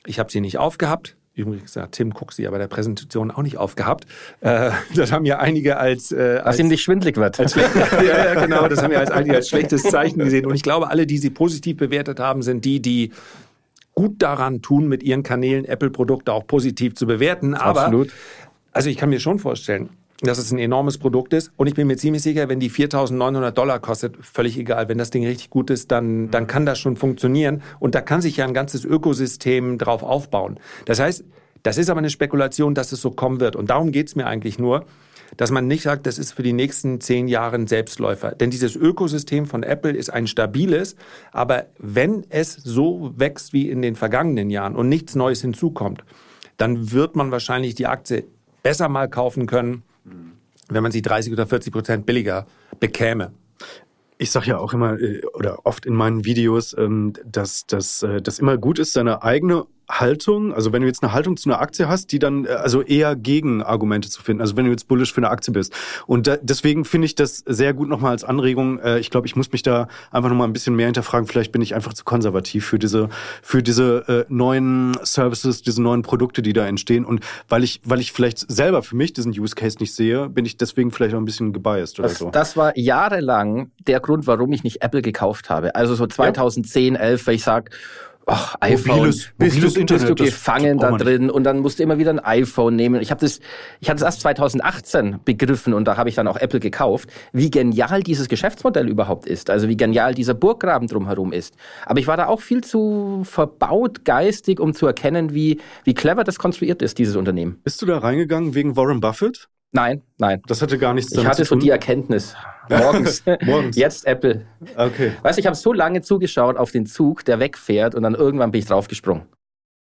[0.06, 1.16] ich habe sie nicht aufgehabt.
[1.34, 4.06] Übrigens gesagt, Tim guckt sie ja bei der Präsentation auch nicht aufgehabt.
[4.40, 6.10] Äh, das haben ja einige als...
[6.10, 7.38] Äh, als ihm nicht schwindlig wird.
[7.38, 7.62] Als, ja,
[8.02, 8.66] ja, genau.
[8.66, 10.46] Das haben ja als einige als schlechtes Zeichen gesehen.
[10.46, 13.12] Und ich glaube, alle, die sie positiv bewertet haben, sind die, die
[13.94, 17.54] gut daran tun, mit ihren Kanälen Apple-Produkte auch positiv zu bewerten.
[17.54, 18.12] Aber Absolut.
[18.72, 21.52] Also ich kann mir schon vorstellen, dass es ein enormes Produkt ist.
[21.56, 25.10] Und ich bin mir ziemlich sicher, wenn die 4.900 Dollar kostet, völlig egal, wenn das
[25.10, 27.62] Ding richtig gut ist, dann, dann kann das schon funktionieren.
[27.78, 30.58] Und da kann sich ja ein ganzes Ökosystem drauf aufbauen.
[30.86, 31.24] Das heißt,
[31.62, 33.56] Das ist aber eine Spekulation, dass es so kommen wird.
[33.56, 34.86] Und darum geht es mir eigentlich nur,
[35.36, 38.32] dass man nicht sagt, das ist für die nächsten zehn Jahre ein Selbstläufer.
[38.32, 40.96] Denn dieses Ökosystem von Apple ist ein stabiles,
[41.32, 46.04] aber wenn es so wächst wie in den vergangenen Jahren und nichts Neues hinzukommt,
[46.56, 48.24] dann wird man wahrscheinlich die Aktie
[48.62, 49.82] besser mal kaufen können,
[50.68, 52.46] wenn man sie 30 oder 40 Prozent billiger
[52.80, 53.32] bekäme.
[54.18, 58.20] Ich sage ja auch immer äh, oder oft in meinen Videos, ähm, dass das äh,
[58.38, 61.88] immer gut ist, seine eigene Haltung, also wenn du jetzt eine Haltung zu einer Aktie
[61.88, 65.12] hast, die dann äh, also eher gegen Argumente zu finden, also wenn du jetzt bullish
[65.12, 65.72] für eine Aktie bist.
[66.06, 68.78] Und da, deswegen finde ich das sehr gut nochmal als Anregung.
[68.80, 71.26] Äh, ich glaube, ich muss mich da einfach nochmal ein bisschen mehr hinterfragen.
[71.26, 73.08] Vielleicht bin ich einfach zu konservativ für diese
[73.42, 77.04] für diese äh, neuen Services, diese neuen Produkte, die da entstehen.
[77.04, 80.44] Und weil ich weil ich vielleicht selber für mich diesen Use Case nicht sehe, bin
[80.44, 82.30] ich deswegen vielleicht auch ein bisschen gebiased oder das, so.
[82.30, 85.74] Das war jahrelang der Grund, warum ich nicht Apple gekauft habe.
[85.74, 87.00] Also so 2010, ja.
[87.00, 87.70] 11, weil ich sage
[88.28, 91.78] ach, iPhone, mobiles, bist, mobiles du, Internet, bist du gefangen da drin und dann musst
[91.78, 93.00] du immer wieder ein iPhone nehmen.
[93.00, 93.40] Ich habe das,
[93.80, 97.50] ich hatte das erst 2018 begriffen und da habe ich dann auch Apple gekauft, wie
[97.50, 101.54] genial dieses Geschäftsmodell überhaupt ist, also wie genial dieser Burggraben drumherum ist.
[101.86, 106.24] Aber ich war da auch viel zu verbaut geistig, um zu erkennen, wie, wie clever
[106.24, 107.60] das konstruiert ist, dieses Unternehmen.
[107.64, 109.48] Bist du da reingegangen wegen Warren Buffett?
[109.72, 110.40] Nein, nein.
[110.46, 112.34] Das hatte gar nichts damit Ich hatte so die Erkenntnis.
[112.70, 113.22] Morgens.
[113.42, 113.76] Morgens.
[113.76, 114.46] Jetzt Apple.
[114.76, 115.12] Okay.
[115.22, 118.50] Weißt du, ich habe so lange zugeschaut auf den Zug, der wegfährt und dann irgendwann
[118.50, 119.24] bin ich draufgesprungen.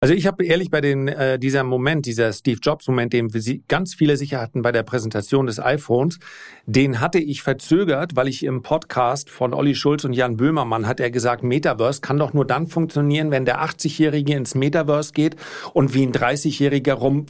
[0.00, 3.58] Also ich habe ehrlich bei den äh, dieser Moment, dieser Steve Jobs Moment, den wir
[3.66, 6.20] ganz viele sicher hatten bei der Präsentation des iPhones,
[6.66, 11.00] den hatte ich verzögert, weil ich im Podcast von Olli Schulz und Jan Böhmermann hat
[11.00, 15.34] er gesagt, Metaverse kann doch nur dann funktionieren, wenn der 80-Jährige ins Metaverse geht
[15.72, 17.26] und wie ein 30-Jähriger rum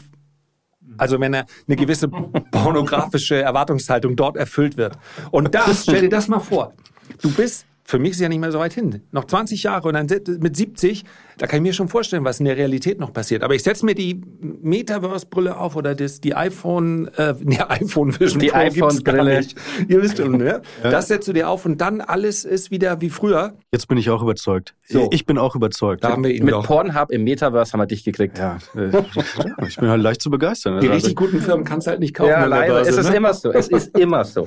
[0.99, 2.09] also wenn er eine gewisse
[2.51, 4.99] pornografische Erwartungshaltung dort erfüllt wird.
[5.31, 6.75] Und das, stell dir das mal vor.
[7.23, 9.01] Du bist für mich ist ja nicht mehr so weit hin.
[9.13, 10.09] Noch 20 Jahre und dann
[10.41, 11.07] mit 70,
[11.39, 13.43] da kann ich mir schon vorstellen, was in der Realität noch passiert.
[13.43, 18.41] Aber ich setze mir die Metaverse-Brille auf oder das, die iPhone, äh, nee, iPhone Vision
[18.41, 19.41] Die iPhone-Brille.
[19.89, 20.61] Ihr wisst schon, ne?
[20.85, 20.91] Ja.
[20.91, 23.55] Das setzt du dir auf und dann alles ist wieder wie früher.
[23.73, 24.75] Jetzt bin ich auch überzeugt.
[24.87, 25.09] So.
[25.11, 26.05] Ich bin auch überzeugt.
[26.05, 26.67] Da haben wir ihn Mit doch.
[26.67, 28.37] Pornhub im Metaverse haben wir dich gekriegt.
[28.37, 28.59] Ja,
[29.67, 30.81] ich bin halt leicht zu begeistern.
[30.83, 32.31] Die richtig guten Firmen kannst du halt nicht kaufen.
[32.31, 32.75] Ja, leider.
[32.75, 33.17] Börse, es ist ne?
[33.17, 33.51] immer so.
[33.51, 34.47] Es ist immer so.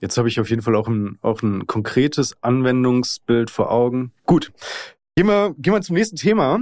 [0.00, 4.12] Jetzt habe ich auf jeden Fall auch ein, auch ein konkretes Anwendungsbild vor Augen.
[4.26, 4.52] Gut,
[5.16, 6.60] gehen wir, gehen wir zum nächsten Thema.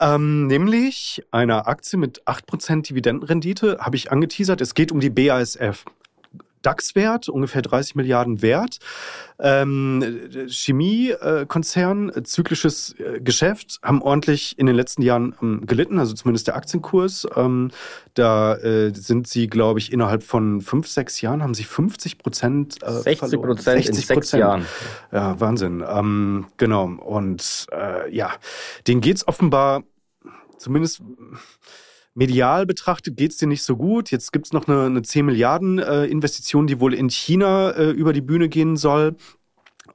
[0.00, 4.60] Ähm, nämlich einer Aktie mit 8% Dividendenrendite, habe ich angeteasert.
[4.60, 5.84] Es geht um die BASF.
[6.64, 8.78] DAX-Wert, ungefähr 30 Milliarden wert.
[9.38, 16.14] Ähm, Chemiekonzern, äh, zyklisches äh, Geschäft, haben ordentlich in den letzten Jahren ähm, gelitten, also
[16.14, 17.26] zumindest der Aktienkurs.
[17.34, 17.70] Ähm,
[18.14, 22.82] da äh, sind sie, glaube ich, innerhalb von fünf, sechs Jahren haben sie 50 Prozent
[22.82, 24.66] äh, 60 Prozent in sechs Jahren.
[25.12, 25.84] Ja, Wahnsinn.
[25.86, 26.84] Ähm, genau.
[26.86, 28.32] Und äh, ja,
[28.86, 29.82] denen geht's offenbar
[30.58, 31.02] zumindest
[32.14, 34.10] medial betrachtet geht's dir nicht so gut.
[34.10, 38.12] Jetzt gibt's noch eine, eine 10 Milliarden äh, Investition, die wohl in China äh, über
[38.12, 39.16] die Bühne gehen soll.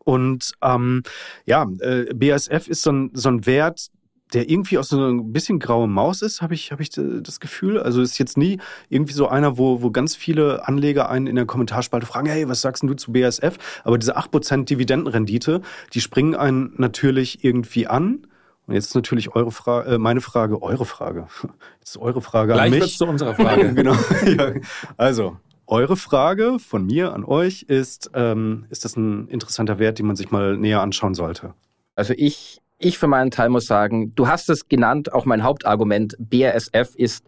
[0.04, 1.04] Und ähm,
[1.46, 3.90] ja, äh, BASF ist so ein, so ein Wert,
[4.34, 7.80] der irgendwie auch so ein bisschen graue Maus ist, habe ich, hab ich das Gefühl.
[7.80, 11.46] Also ist jetzt nie irgendwie so einer, wo, wo ganz viele Anleger einen in der
[11.46, 13.58] Kommentarspalte fragen, hey, was sagst du zu BASF?
[13.84, 15.62] Aber diese 8% Dividendenrendite,
[15.94, 18.28] die springen einen natürlich irgendwie an.
[18.70, 21.26] Und jetzt ist natürlich eure Frage, äh, meine Frage, eure Frage.
[21.80, 22.80] Jetzt ist eure Frage Gleich an mich.
[22.82, 23.74] Gleich zu unserer Frage.
[23.74, 23.96] genau.
[24.26, 24.52] ja.
[24.96, 30.06] Also, eure Frage von mir an euch ist, ähm, ist das ein interessanter Wert, den
[30.06, 31.56] man sich mal näher anschauen sollte?
[31.96, 36.16] Also ich, ich für meinen Teil muss sagen, du hast es genannt, auch mein Hauptargument,
[36.20, 37.28] BASF ist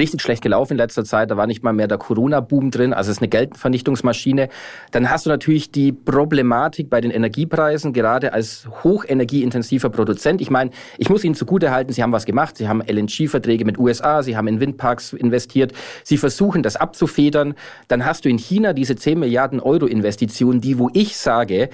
[0.00, 1.30] richtig schlecht gelaufen in letzter Zeit.
[1.30, 2.92] Da war nicht mal mehr der Corona-Boom drin.
[2.92, 4.48] Also es ist eine Geldvernichtungsmaschine.
[4.90, 10.40] Dann hast du natürlich die Problematik bei den Energiepreisen, gerade als hochenergieintensiver Produzent.
[10.40, 12.56] Ich meine, ich muss Ihnen zugutehalten, Sie haben was gemacht.
[12.56, 15.72] Sie haben LNG-Verträge mit USA, Sie haben in Windparks investiert.
[16.02, 17.54] Sie versuchen, das abzufedern.
[17.88, 21.68] Dann hast du in China diese 10 Milliarden Euro Investitionen, die, wo ich sage,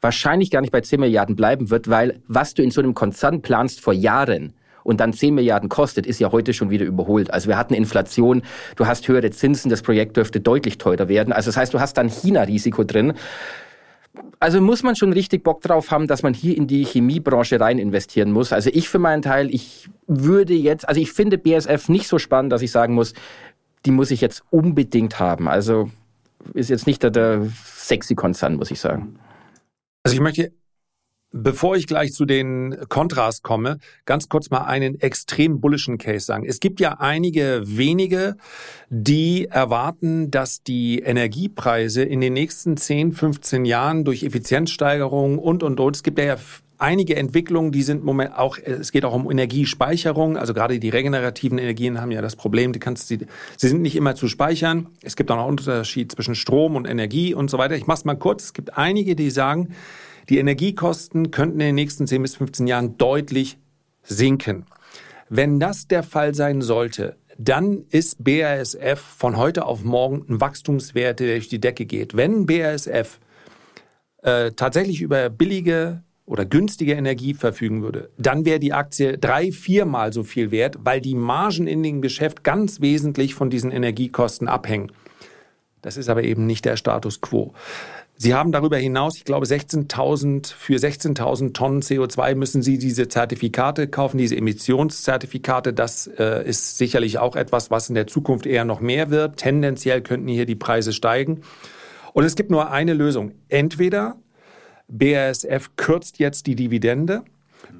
[0.00, 3.42] wahrscheinlich gar nicht bei 10 Milliarden bleiben wird, weil was du in so einem Konzern
[3.42, 4.52] planst vor Jahren,
[4.84, 7.32] und dann 10 Milliarden kostet, ist ja heute schon wieder überholt.
[7.32, 8.42] Also wir hatten Inflation,
[8.76, 11.32] du hast höhere Zinsen, das Projekt dürfte deutlich teurer werden.
[11.32, 13.14] Also das heißt, du hast dann China-Risiko drin.
[14.40, 17.78] Also muss man schon richtig Bock drauf haben, dass man hier in die Chemiebranche rein
[17.78, 18.52] investieren muss.
[18.52, 22.52] Also ich für meinen Teil, ich würde jetzt, also ich finde BSF nicht so spannend,
[22.52, 23.12] dass ich sagen muss,
[23.86, 25.48] die muss ich jetzt unbedingt haben.
[25.48, 25.90] Also
[26.54, 29.18] ist jetzt nicht der, der sexy Konzern, muss ich sagen.
[30.02, 30.52] Also ich möchte
[31.32, 36.44] Bevor ich gleich zu den Kontras komme, ganz kurz mal einen extrem bullischen Case sagen.
[36.44, 38.36] Es gibt ja einige wenige,
[38.88, 45.78] die erwarten, dass die Energiepreise in den nächsten 10, 15 Jahren durch Effizienzsteigerung und, und,
[45.78, 46.36] und, es gibt ja
[46.78, 50.36] einige Entwicklungen, die sind moment auch, es geht auch um Energiespeicherung.
[50.36, 53.18] Also gerade die regenerativen Energien haben ja das Problem, die kannst sie,
[53.56, 54.88] sie sind nicht immer zu speichern.
[55.02, 57.76] Es gibt auch noch einen Unterschied zwischen Strom und Energie und so weiter.
[57.76, 58.44] Ich mach's mal kurz.
[58.44, 59.74] Es gibt einige, die sagen,
[60.30, 63.58] die Energiekosten könnten in den nächsten 10 bis 15 Jahren deutlich
[64.02, 64.64] sinken.
[65.28, 71.20] Wenn das der Fall sein sollte, dann ist BASF von heute auf morgen ein Wachstumswert,
[71.20, 72.16] der durch die Decke geht.
[72.16, 73.18] Wenn BASF
[74.22, 80.12] äh, tatsächlich über billige oder günstige Energie verfügen würde, dann wäre die Aktie drei, viermal
[80.12, 84.92] so viel wert, weil die Margen in dem Geschäft ganz wesentlich von diesen Energiekosten abhängen.
[85.82, 87.54] Das ist aber eben nicht der Status quo.
[88.22, 93.88] Sie haben darüber hinaus, ich glaube, 16.000 für 16.000 Tonnen CO2 müssen Sie diese Zertifikate
[93.88, 95.72] kaufen, diese Emissionszertifikate.
[95.72, 99.38] Das äh, ist sicherlich auch etwas, was in der Zukunft eher noch mehr wird.
[99.38, 101.40] Tendenziell könnten hier die Preise steigen.
[102.12, 103.32] Und es gibt nur eine Lösung.
[103.48, 104.16] Entweder
[104.88, 107.22] BASF kürzt jetzt die Dividende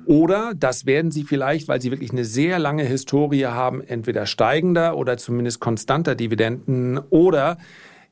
[0.07, 4.97] oder das werden sie vielleicht, weil sie wirklich eine sehr lange Historie haben, entweder steigender
[4.97, 7.59] oder zumindest konstanter Dividenden oder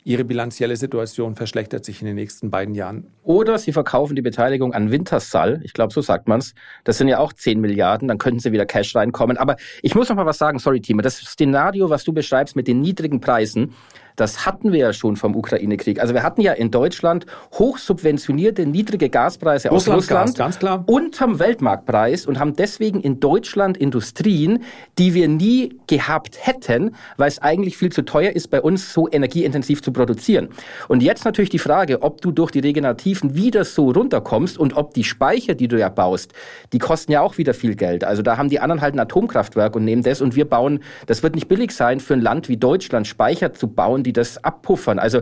[0.09, 3.09] ihre bilanzielle Situation verschlechtert sich in den nächsten beiden Jahren.
[3.25, 5.61] Oder sie verkaufen die Beteiligung an Wintersal.
[5.65, 6.55] Ich glaube, so sagt man's.
[6.85, 8.09] Das sind ja auch 10 Milliarden.
[8.09, 9.37] Dann könnten sie wieder Cash reinkommen.
[9.37, 10.59] Aber ich muss noch mal was sagen.
[10.59, 11.03] Sorry, Timo.
[11.03, 13.75] Das Szenario, was du beschreibst mit den niedrigen Preisen,
[14.19, 16.01] das hatten wir ja schon vom Ukraine-Krieg.
[16.01, 20.85] Also wir hatten ja in Deutschland hochsubventionierte, niedrige Gaspreise Russland, aus Russland Gas, ganz klar.
[20.87, 24.65] unterm Weltmarktpreis und haben deswegen in Deutschland Industrien,
[24.99, 29.09] die wir nie gehabt hätten, weil es eigentlich viel zu teuer ist, bei uns so
[29.09, 30.49] energieintensiv zu produzieren.
[30.89, 34.95] Und jetzt natürlich die Frage, ob du durch die Regenerativen wieder so runterkommst und ob
[34.95, 36.33] die Speicher, die du ja baust,
[36.73, 38.03] die kosten ja auch wieder viel Geld.
[38.03, 41.23] Also da haben die anderen halt ein Atomkraftwerk und nehmen das und wir bauen, das
[41.23, 44.99] wird nicht billig sein für ein Land wie Deutschland, Speicher zu bauen, die das abpuffern.
[44.99, 45.21] Also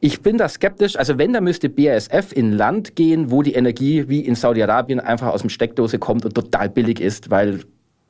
[0.00, 0.96] ich bin da skeptisch.
[0.96, 5.28] Also wenn, da müsste BASF in Land gehen, wo die Energie wie in Saudi-Arabien einfach
[5.28, 7.60] aus dem Steckdose kommt und total billig ist, weil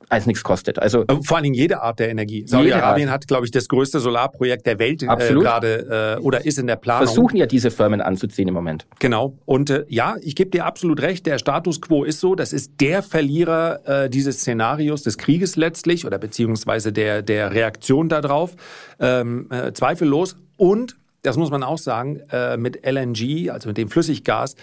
[0.08, 0.78] als nichts kostet.
[0.78, 2.44] Also äh, vor allen Dingen jede Art der Energie.
[2.46, 6.66] Saudi-Arabien hat, glaube ich, das größte Solarprojekt der Welt äh, gerade äh, oder ist in
[6.66, 7.06] der Planung.
[7.06, 8.86] Versuchen ja diese Firmen anzuziehen im Moment.
[8.98, 9.36] Genau.
[9.44, 11.26] Und äh, ja, ich gebe dir absolut recht.
[11.26, 12.34] Der Status quo ist so.
[12.34, 18.08] Das ist der Verlierer äh, dieses Szenarios des Krieges letztlich oder beziehungsweise der der Reaktion
[18.08, 18.54] darauf.
[19.00, 20.36] Ähm, äh, zweifellos.
[20.56, 24.54] Und das muss man auch sagen äh, mit LNG, also mit dem Flüssiggas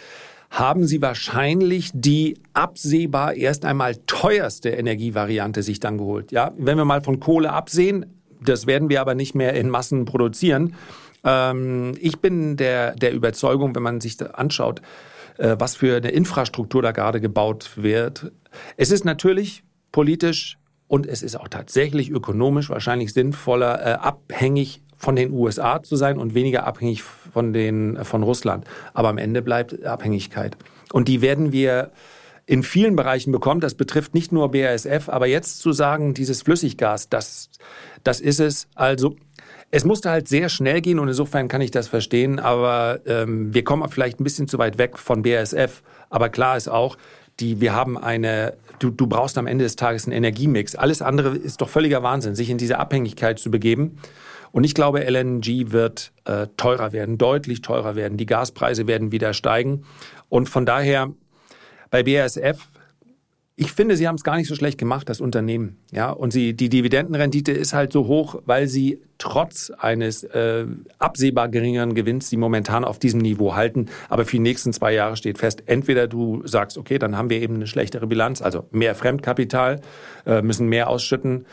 [0.53, 6.31] haben sie wahrscheinlich die absehbar erst einmal teuerste Energievariante sich dann geholt.
[6.31, 8.05] Ja, wenn wir mal von Kohle absehen,
[8.39, 10.75] das werden wir aber nicht mehr in Massen produzieren.
[11.23, 14.83] Ähm, ich bin der, der Überzeugung, wenn man sich da anschaut,
[15.39, 18.31] äh, was für eine Infrastruktur da gerade gebaut wird.
[18.77, 25.17] Es ist natürlich politisch und es ist auch tatsächlich ökonomisch wahrscheinlich sinnvoller, äh, abhängig von
[25.17, 28.65] den USA zu sein und weniger abhängig von, den, von Russland.
[28.93, 30.55] Aber am Ende bleibt Abhängigkeit.
[30.93, 31.91] Und die werden wir
[32.45, 33.59] in vielen Bereichen bekommen.
[33.59, 37.49] Das betrifft nicht nur BASF, aber jetzt zu sagen, dieses Flüssiggas, das,
[38.03, 38.67] das ist es.
[38.75, 39.17] Also
[39.71, 43.63] es musste halt sehr schnell gehen und insofern kann ich das verstehen, aber ähm, wir
[43.65, 45.83] kommen vielleicht ein bisschen zu weit weg von BASF.
[46.09, 46.97] Aber klar ist auch,
[47.41, 50.75] die, wir haben eine, du, du brauchst am Ende des Tages einen Energiemix.
[50.75, 53.97] Alles andere ist doch völliger Wahnsinn, sich in diese Abhängigkeit zu begeben.
[54.53, 58.19] Und ich glaube, LNG wird äh, teurer werden, deutlich teurer werden.
[58.19, 59.83] Die Gaspreise werden wieder steigen.
[60.29, 61.11] Und von daher
[61.89, 62.69] bei BASF,
[63.55, 65.77] ich finde, sie haben es gar nicht so schlecht gemacht, das Unternehmen.
[65.91, 70.67] Ja, und sie, die Dividendenrendite ist halt so hoch, weil sie trotz eines äh,
[70.99, 73.87] absehbar geringeren Gewinns sie momentan auf diesem Niveau halten.
[74.07, 77.41] Aber für die nächsten zwei Jahre steht fest, entweder du sagst, okay, dann haben wir
[77.41, 79.81] eben eine schlechtere Bilanz, also mehr Fremdkapital,
[80.27, 81.45] äh, müssen mehr ausschütten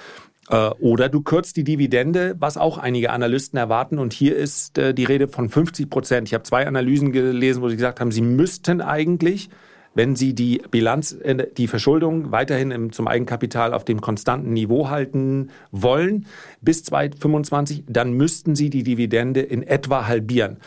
[0.80, 3.98] oder du kürzt die Dividende, was auch einige Analysten erwarten.
[3.98, 6.28] Und hier ist äh, die Rede von 50 Prozent.
[6.28, 9.48] Ich habe zwei Analysen gelesen, wo sie gesagt haben, sie müssten eigentlich,
[9.94, 15.50] wenn sie die Bilanz, äh, die Verschuldung weiterhin zum Eigenkapital auf dem konstanten Niveau halten
[15.70, 16.26] wollen,
[16.60, 20.58] bis 2025, dann müssten sie die Dividende in etwa halbieren.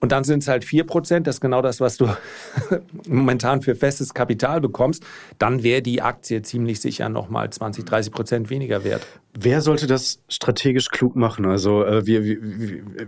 [0.00, 2.08] Und dann sind es halt vier Prozent, das ist genau das, was du
[3.08, 5.02] momentan für festes Kapital bekommst.
[5.38, 9.06] Dann wäre die Aktie ziemlich sicher nochmal 20, 30 Prozent weniger wert.
[9.40, 11.44] Wer sollte das strategisch klug machen?
[11.46, 12.40] Also äh, wir, wir,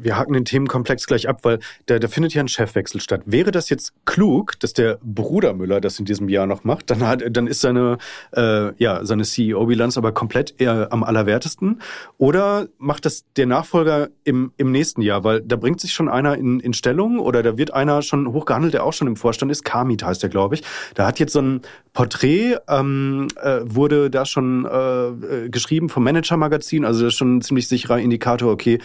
[0.05, 3.23] wir haken den Themenkomplex gleich ab, weil da, da findet ja ein Chefwechsel statt.
[3.25, 6.91] Wäre das jetzt klug, dass der Bruder Müller das in diesem Jahr noch macht?
[6.91, 7.99] Dann, hat, dann ist seine,
[8.33, 11.81] äh, ja, seine CEO-Bilanz aber komplett eher am allerwertesten.
[12.19, 15.25] Oder macht das der Nachfolger im, im nächsten Jahr?
[15.25, 18.75] Weil da bringt sich schon einer in, in Stellung oder da wird einer schon hochgehandelt,
[18.75, 19.65] der auch schon im Vorstand ist.
[19.65, 20.63] Kamit heißt der, glaube ich.
[20.95, 21.61] Da hat jetzt so ein
[21.93, 26.85] Porträt, ähm, äh, wurde da schon äh, geschrieben vom Manager-Magazin.
[26.85, 28.79] Also das ist schon ein ziemlich sicherer Indikator, okay,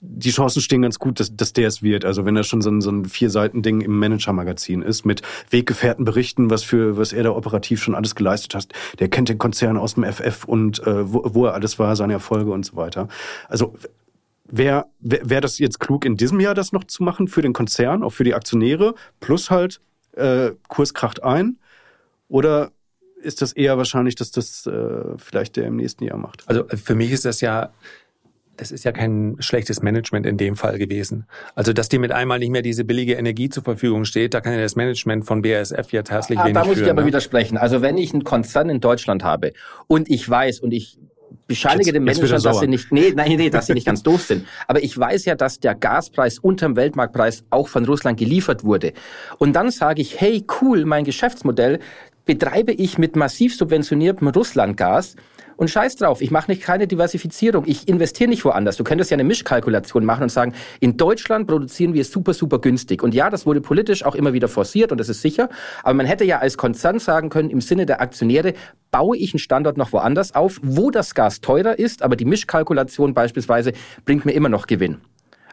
[0.00, 2.04] die Chancen stehen ganz gut, dass, dass der es wird.
[2.04, 6.50] Also wenn das schon so ein, so ein Vier-Seiten-Ding im Manager-Magazin ist, mit Weggefährten berichten,
[6.50, 8.68] was für was er da operativ schon alles geleistet hat.
[8.98, 12.14] Der kennt den Konzern aus dem FF und äh, wo, wo er alles war, seine
[12.14, 13.08] Erfolge und so weiter.
[13.48, 13.74] Also
[14.44, 18.02] Wäre wär das jetzt klug, in diesem Jahr das noch zu machen für den Konzern,
[18.02, 19.80] auch für die Aktionäre, plus halt
[20.16, 21.58] äh, Kurs kracht ein?
[22.28, 22.72] Oder
[23.22, 26.42] ist das eher wahrscheinlich, dass das äh, vielleicht der im nächsten Jahr macht?
[26.48, 27.72] Also für mich ist das ja
[28.56, 31.26] das ist ja kein schlechtes Management in dem Fall gewesen.
[31.54, 34.52] Also, dass dir mit einmal nicht mehr diese billige Energie zur Verfügung steht, da kann
[34.52, 37.06] ja das Management von BASF jetzt herzlich ah, wenig Da muss führen, ich aber ne?
[37.08, 37.56] widersprechen.
[37.56, 39.52] Also, wenn ich einen Konzern in Deutschland habe
[39.86, 40.98] und ich weiß und ich
[41.46, 44.46] bescheinige den Managern, dass sie nicht, nee, nein, nee, dass sie nicht ganz doof sind.
[44.66, 48.92] Aber ich weiß ja, dass der Gaspreis unterm Weltmarktpreis auch von Russland geliefert wurde.
[49.38, 51.80] Und dann sage ich, hey, cool, mein Geschäftsmodell
[52.24, 55.16] betreibe ich mit massiv subventioniertem Russlandgas
[55.56, 57.64] und scheiß drauf, ich mache nicht keine Diversifizierung.
[57.66, 58.76] Ich investiere nicht woanders.
[58.76, 63.02] Du könntest ja eine Mischkalkulation machen und sagen, in Deutschland produzieren wir super, super günstig.
[63.02, 65.48] Und ja, das wurde politisch auch immer wieder forciert und das ist sicher.
[65.82, 68.54] Aber man hätte ja als Konzern sagen können, im Sinne der Aktionäre,
[68.90, 73.14] baue ich einen Standort noch woanders auf, wo das Gas teurer ist, aber die Mischkalkulation
[73.14, 73.72] beispielsweise
[74.04, 74.98] bringt mir immer noch Gewinn.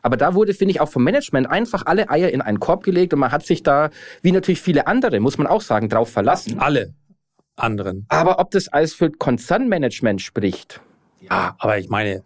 [0.02, 3.14] Aber da wurde, finde ich, auch vom Management einfach alle Eier in einen Korb gelegt
[3.14, 3.90] und man hat sich da,
[4.22, 6.60] wie natürlich viele andere, muss man auch sagen, drauf verlassen.
[6.60, 6.94] Alle
[7.56, 8.06] anderen.
[8.10, 10.82] Aber ob das alles für Konzernmanagement spricht?
[11.22, 12.24] Ja, aber ich meine,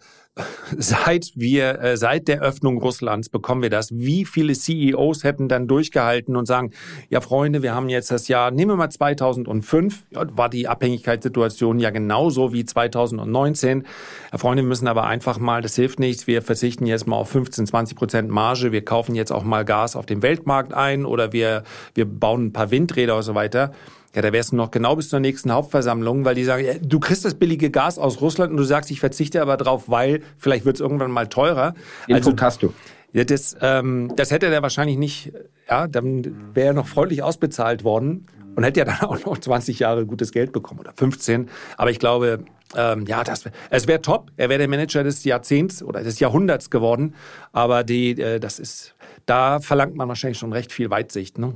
[0.77, 3.91] seit wir, äh, seit der Öffnung Russlands bekommen wir das.
[3.91, 6.71] Wie viele CEOs hätten dann durchgehalten und sagen,
[7.09, 11.79] ja Freunde, wir haben jetzt das Jahr, nehmen wir mal 2005, ja, war die Abhängigkeitssituation
[11.79, 13.85] ja genauso wie 2019.
[14.31, 17.29] Ja, Freunde, wir müssen aber einfach mal, das hilft nichts, wir verzichten jetzt mal auf
[17.29, 21.31] 15, 20 Prozent Marge, wir kaufen jetzt auch mal Gas auf dem Weltmarkt ein oder
[21.31, 23.71] wir, wir bauen ein paar Windräder und so weiter.
[24.15, 26.99] Ja, da wärst du noch genau bis zur nächsten Hauptversammlung, weil die sagen, ja, du
[26.99, 30.65] kriegst das billige Gas aus Russland und du sagst, ich verzichte aber drauf, weil vielleicht
[30.65, 31.73] wird es irgendwann mal teurer.
[32.07, 32.73] Den also, Punkt hast du.
[33.11, 35.33] Ja, das, ähm, das hätte er wahrscheinlich nicht,
[35.69, 39.79] ja, dann wäre er noch freundlich ausbezahlt worden und hätte ja dann auch noch 20
[39.79, 41.49] Jahre gutes Geld bekommen oder 15.
[41.77, 42.43] Aber ich glaube,
[42.75, 44.31] ähm, ja, das, es wäre top.
[44.37, 47.15] Er wäre der Manager des Jahrzehnts oder des Jahrhunderts geworden.
[47.51, 48.95] Aber die, äh, das ist,
[49.25, 51.37] da verlangt man wahrscheinlich schon recht viel Weitsicht.
[51.37, 51.53] Ne?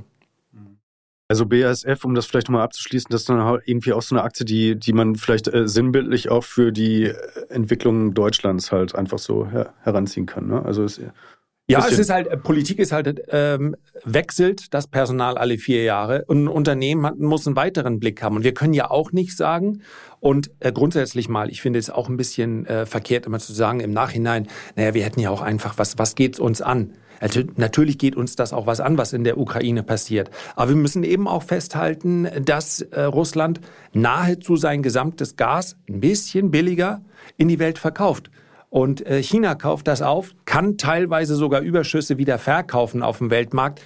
[1.30, 4.46] Also BASF, um das vielleicht nochmal abzuschließen, das ist dann irgendwie auch so eine Aktie,
[4.46, 7.14] die, die man vielleicht äh, sinnbildlich auch für die äh,
[7.50, 10.46] Entwicklung Deutschlands halt einfach so her heranziehen kann.
[10.48, 10.64] Ne?
[10.64, 10.98] Also es,
[11.70, 16.44] ja, es ist halt, Politik ist halt, ähm, wechselt das Personal alle vier Jahre und
[16.44, 18.36] ein Unternehmen hat, muss einen weiteren Blick haben.
[18.36, 19.82] Und wir können ja auch nicht sagen,
[20.20, 23.80] und äh, grundsätzlich mal, ich finde es auch ein bisschen äh, verkehrt, immer zu sagen
[23.80, 26.94] im Nachhinein, naja, wir hätten ja auch einfach, was, was geht's uns an?
[27.20, 30.30] Also natürlich geht uns das auch was an, was in der Ukraine passiert.
[30.56, 33.60] Aber wir müssen eben auch festhalten, dass äh, Russland
[33.92, 37.02] nahezu sein gesamtes Gas ein bisschen billiger
[37.36, 38.30] in die Welt verkauft.
[38.70, 43.80] Und äh, China kauft das auf, kann teilweise sogar Überschüsse wieder verkaufen auf dem Weltmarkt.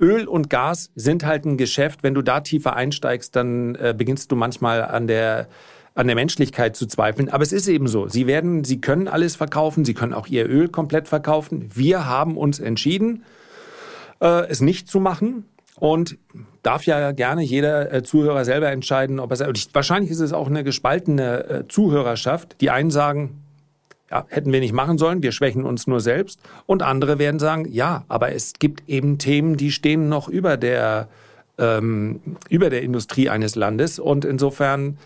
[0.00, 2.02] Öl und Gas sind halt ein Geschäft.
[2.02, 5.46] Wenn du da tiefer einsteigst, dann äh, beginnst du manchmal an der
[5.94, 7.28] an der Menschlichkeit zu zweifeln.
[7.28, 8.08] Aber es ist eben so.
[8.08, 9.84] Sie werden, sie können alles verkaufen.
[9.84, 11.70] Sie können auch ihr Öl komplett verkaufen.
[11.74, 13.24] Wir haben uns entschieden,
[14.20, 15.44] äh, es nicht zu machen.
[15.78, 16.16] Und
[16.62, 20.62] darf ja gerne jeder äh, Zuhörer selber entscheiden, ob er wahrscheinlich ist es auch eine
[20.62, 22.60] gespaltene äh, Zuhörerschaft.
[22.60, 23.42] Die einen sagen,
[24.10, 26.38] ja, hätten wir nicht machen sollen, wir schwächen uns nur selbst.
[26.66, 31.08] Und andere werden sagen, ja, aber es gibt eben Themen, die stehen noch über der,
[31.58, 33.98] ähm, über der Industrie eines Landes.
[33.98, 34.98] Und insofern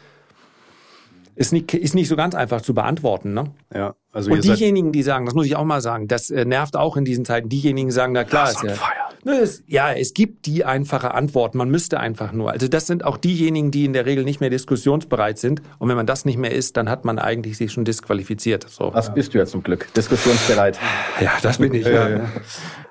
[1.37, 3.35] ist nicht, ist nicht so ganz einfach zu beantworten.
[3.35, 3.53] Ne?
[3.73, 6.77] Ja, also und diejenigen, die sagen, das muss ich auch mal sagen, das äh, nervt
[6.77, 8.75] auch in diesen Zeiten, diejenigen sagen, na klar, ist ja,
[9.25, 12.51] ne, es, ja, es gibt die einfache Antwort, man müsste einfach nur.
[12.51, 15.61] Also das sind auch diejenigen, die in der Regel nicht mehr diskussionsbereit sind.
[15.79, 18.67] Und wenn man das nicht mehr ist, dann hat man eigentlich sich schon disqualifiziert.
[18.69, 18.95] So.
[18.95, 19.93] Was bist du ja zum Glück?
[19.95, 20.79] Diskussionsbereit.
[21.21, 21.87] Ja, das bin ich.
[21.87, 22.09] Ja.
[22.09, 22.31] ja.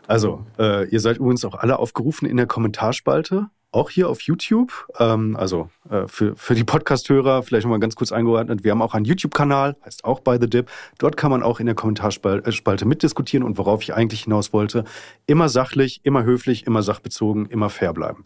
[0.08, 4.88] Also, äh, ihr seid übrigens auch alle aufgerufen in der Kommentarspalte auch hier auf YouTube.
[5.00, 8.64] Ähm, also äh, für, für die Podcast-Hörer vielleicht nochmal ganz kurz eingeordnet.
[8.64, 10.70] Wir haben auch einen YouTube-Kanal, heißt auch By the Dip.
[10.98, 14.86] Dort kann man auch in der Kommentarspalte mitdiskutieren und worauf ich eigentlich hinaus wollte,
[15.28, 18.24] immer sachlich, immer höflich, immer sachbezogen, immer fair bleiben.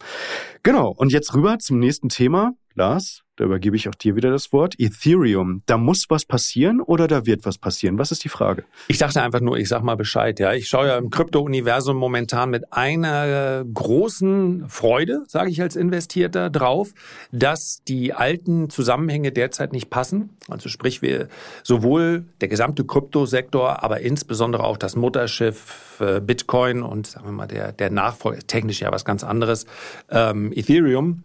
[0.62, 2.52] Genau, und jetzt rüber zum nächsten Thema.
[2.80, 4.74] Lars, da übergebe ich auch dir wieder das Wort.
[4.78, 7.98] Ethereum, da muss was passieren oder da wird was passieren?
[7.98, 8.64] Was ist die Frage?
[8.88, 10.40] Ich dachte einfach nur, ich sag mal Bescheid.
[10.40, 16.48] Ja, ich schaue ja im Krypto-Universum momentan mit einer großen Freude, sage ich als Investierter,
[16.48, 16.94] drauf,
[17.32, 20.30] dass die alten Zusammenhänge derzeit nicht passen.
[20.48, 21.28] Also sprich, wir
[21.62, 27.46] sowohl der gesamte Kryptosektor, aber insbesondere auch das Mutterschiff äh, Bitcoin und sagen wir mal
[27.46, 29.66] der der Nachfolger technisch ja was ganz anderes
[30.10, 31.24] ähm, Ethereum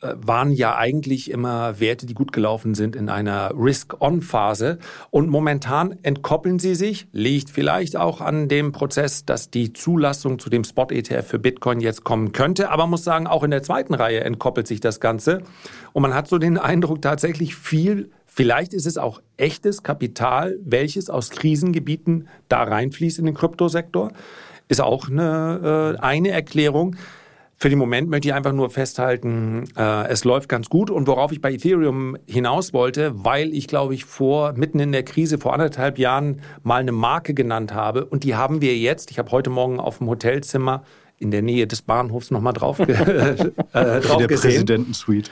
[0.00, 4.78] waren ja eigentlich immer Werte, die gut gelaufen sind in einer Risk-On-Phase.
[5.10, 10.48] Und momentan entkoppeln sie sich, liegt vielleicht auch an dem Prozess, dass die Zulassung zu
[10.48, 12.70] dem Spot-ETF für Bitcoin jetzt kommen könnte.
[12.70, 15.42] Aber muss sagen, auch in der zweiten Reihe entkoppelt sich das Ganze.
[15.92, 21.10] Und man hat so den Eindruck, tatsächlich viel Vielleicht ist es auch echtes Kapital, welches
[21.10, 24.12] aus Krisengebieten da reinfließt in den Kryptosektor.
[24.68, 26.94] Ist auch eine, äh, eine Erklärung.
[27.62, 30.88] Für den Moment möchte ich einfach nur festhalten, äh, es läuft ganz gut.
[30.88, 35.02] Und worauf ich bei Ethereum hinaus wollte, weil ich, glaube ich, vor mitten in der
[35.02, 38.06] Krise vor anderthalb Jahren mal eine Marke genannt habe.
[38.06, 39.10] Und die haben wir jetzt.
[39.10, 40.84] Ich habe heute Morgen auf dem Hotelzimmer
[41.20, 45.30] in der Nähe des Bahnhofs nochmal drauf, äh, drauf in der Präsidentensuite.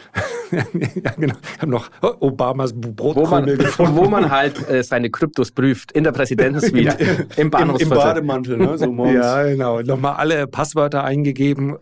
[0.52, 1.34] ja, genau.
[1.54, 3.96] Ich habe noch Obamas Brotkrümel gefunden.
[3.96, 7.14] Wo man halt äh, seine Kryptos prüft, in der Präsidentensuite, ja.
[7.36, 7.96] im Bahnhofsviertel.
[7.96, 8.78] Im, Im Bademantel, ne?
[8.78, 9.24] so morgens.
[9.24, 9.80] Ja, genau.
[9.80, 11.76] Nochmal alle Passwörter eingegeben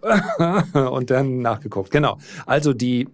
[0.72, 1.90] und dann nachgeguckt.
[1.90, 2.18] Genau.
[2.46, 3.08] Also die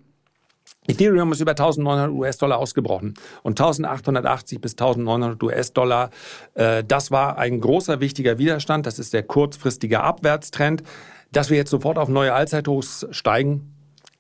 [0.89, 6.11] Ethereum ist über 1900 US-Dollar ausgebrochen und 1880 bis 1900 US-Dollar,
[6.55, 8.87] äh, das war ein großer, wichtiger Widerstand.
[8.87, 10.83] Das ist der kurzfristige Abwärtstrend.
[11.31, 13.73] Dass wir jetzt sofort auf neue Allzeithochs steigen,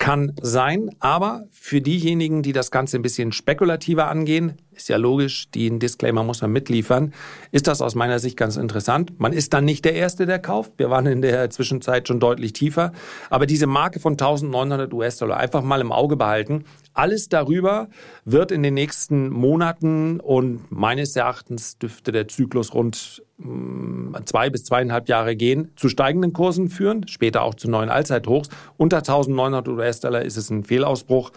[0.02, 5.48] kann sein, aber für diejenigen, die das Ganze ein bisschen spekulativer angehen, ist ja logisch,
[5.52, 7.14] den Disclaimer muss man mitliefern,
[7.52, 9.20] ist das aus meiner Sicht ganz interessant.
[9.20, 10.72] Man ist dann nicht der Erste, der kauft.
[10.76, 12.90] Wir waren in der Zwischenzeit schon deutlich tiefer.
[13.30, 16.64] Aber diese Marke von 1900 US-Dollar einfach mal im Auge behalten.
[16.94, 17.88] Alles darüber
[18.24, 24.64] wird in den nächsten Monaten und meines Erachtens dürfte der Zyklus rund mm, zwei bis
[24.64, 28.50] zweieinhalb Jahre gehen, zu steigenden Kursen führen, später auch zu neuen Allzeithochs.
[28.76, 31.32] Unter 1900 US-Dollar ist es ein Fehlausbruch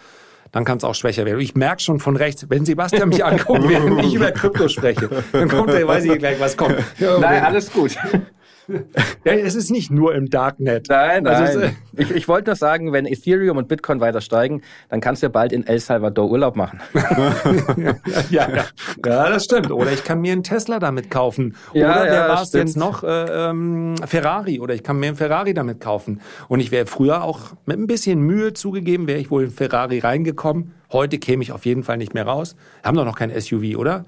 [0.52, 1.40] dann kann es auch schwächer werden.
[1.40, 5.48] Ich merke schon von rechts, wenn Sebastian mich anguckt, während ich über Krypto spreche, dann
[5.48, 6.76] kommt er, weiß ich gleich, was kommt.
[6.98, 7.96] Nein, alles gut.
[9.24, 10.86] Ja, es ist nicht nur im Darknet.
[10.88, 11.64] Nein, also nein.
[11.64, 15.26] Also, ich, ich wollte nur sagen, wenn Ethereum und Bitcoin weiter steigen, dann kannst du
[15.26, 16.80] ja bald in El Salvador Urlaub machen.
[16.94, 17.94] ja,
[18.30, 18.64] ja, ja.
[19.04, 19.70] ja, das stimmt.
[19.70, 21.56] Oder ich kann mir einen Tesla damit kaufen.
[21.72, 23.02] Oder ja, wer war es jetzt noch?
[23.02, 24.60] Äh, ähm, Ferrari.
[24.60, 26.20] Oder ich kann mir einen Ferrari damit kaufen.
[26.48, 30.00] Und ich wäre früher auch mit ein bisschen Mühe zugegeben, wäre ich wohl in Ferrari
[30.00, 30.72] reingekommen.
[30.92, 32.56] Heute käme ich auf jeden Fall nicht mehr raus.
[32.84, 34.04] Haben doch noch kein SUV, oder?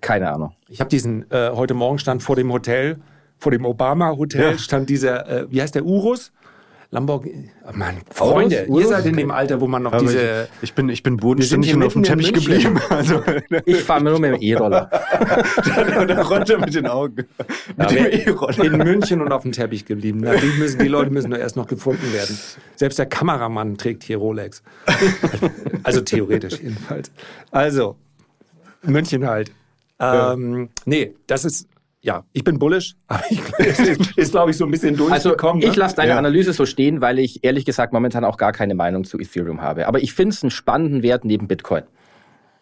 [0.00, 0.52] Keine Ahnung.
[0.68, 2.98] Ich habe diesen, äh, heute Morgen stand vor dem Hotel
[3.42, 4.58] vor dem Obama-Hotel ja.
[4.58, 6.30] stand dieser, äh, wie heißt der, Urus?
[6.92, 7.50] Lamborghini.
[7.66, 8.82] Oh Mann, Freunde, Urus?
[8.82, 10.48] ihr seid in dem Alter, wo man noch Aber diese.
[10.58, 12.78] Ich, ich, bin, ich bin bodenständig und auf dem Teppich geblieben.
[12.90, 13.22] Also,
[13.64, 14.90] ich fahre nur mit dem E-Roller.
[16.06, 17.26] da runter mit den Augen.
[17.76, 18.64] Mit dem E-Roller.
[18.64, 20.20] In München und auf dem Teppich geblieben.
[20.22, 22.38] Na, die, müssen, die Leute müssen nur erst noch gefunden werden.
[22.76, 24.62] Selbst der Kameramann trägt hier Rolex.
[25.82, 27.10] also theoretisch jedenfalls.
[27.50, 27.96] Also,
[28.82, 29.50] München halt.
[29.98, 31.68] Ähm, nee, das ist
[32.02, 35.62] ja, ich bin bullish, aber ich, ist, ist glaube ich, so ein bisschen durchgekommen.
[35.62, 36.18] Also ich lasse deine ja.
[36.18, 39.86] Analyse so stehen, weil ich ehrlich gesagt momentan auch gar keine Meinung zu Ethereum habe.
[39.86, 41.84] Aber ich finde es einen spannenden Wert neben Bitcoin.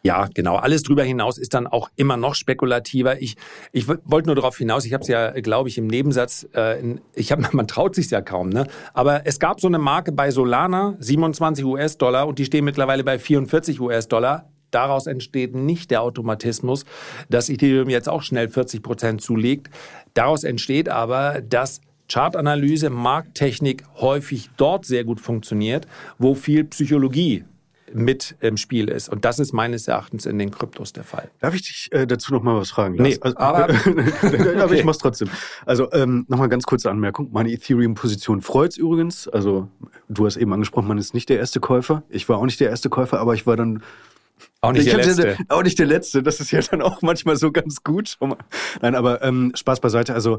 [0.02, 0.56] Ja, genau.
[0.56, 3.20] Alles drüber hinaus ist dann auch immer noch spekulativer.
[3.20, 3.36] Ich,
[3.72, 7.00] ich wollte nur darauf hinaus, ich habe es ja, glaube ich, im Nebensatz, äh, in,
[7.14, 8.66] ich hab, man traut sich ja kaum, ne?
[8.94, 13.18] Aber es gab so eine Marke bei Solana, 27 US-Dollar, und die stehen mittlerweile bei
[13.18, 16.84] 44 US-Dollar daraus entsteht nicht der Automatismus,
[17.28, 19.70] dass Ethereum jetzt auch schnell 40 Prozent zulegt.
[20.14, 25.86] Daraus entsteht aber, dass Chartanalyse, Markttechnik häufig dort sehr gut funktioniert,
[26.18, 27.44] wo viel Psychologie
[27.92, 29.08] mit im Spiel ist.
[29.08, 31.30] Und das ist meines Erachtens in den Kryptos der Fall.
[31.40, 32.96] Darf ich dich äh, dazu noch mal was fragen?
[32.96, 33.08] Lars?
[33.08, 34.56] Nee, also, aber, okay.
[34.60, 35.28] aber ich mach's trotzdem.
[35.66, 37.30] Also ähm, noch mal ganz kurze Anmerkung.
[37.32, 39.28] Meine Ethereum-Position freut's übrigens.
[39.28, 39.68] Also
[40.08, 42.02] du hast eben angesprochen, man ist nicht der erste Käufer.
[42.08, 43.82] Ich war auch nicht der erste Käufer, aber ich war dann
[44.60, 45.36] auch nicht ich der Letzte.
[45.48, 46.22] auch nicht der Letzte.
[46.22, 48.18] Das ist ja dann auch manchmal so ganz gut.
[48.82, 50.14] Nein, aber ähm, Spaß beiseite.
[50.14, 50.38] Also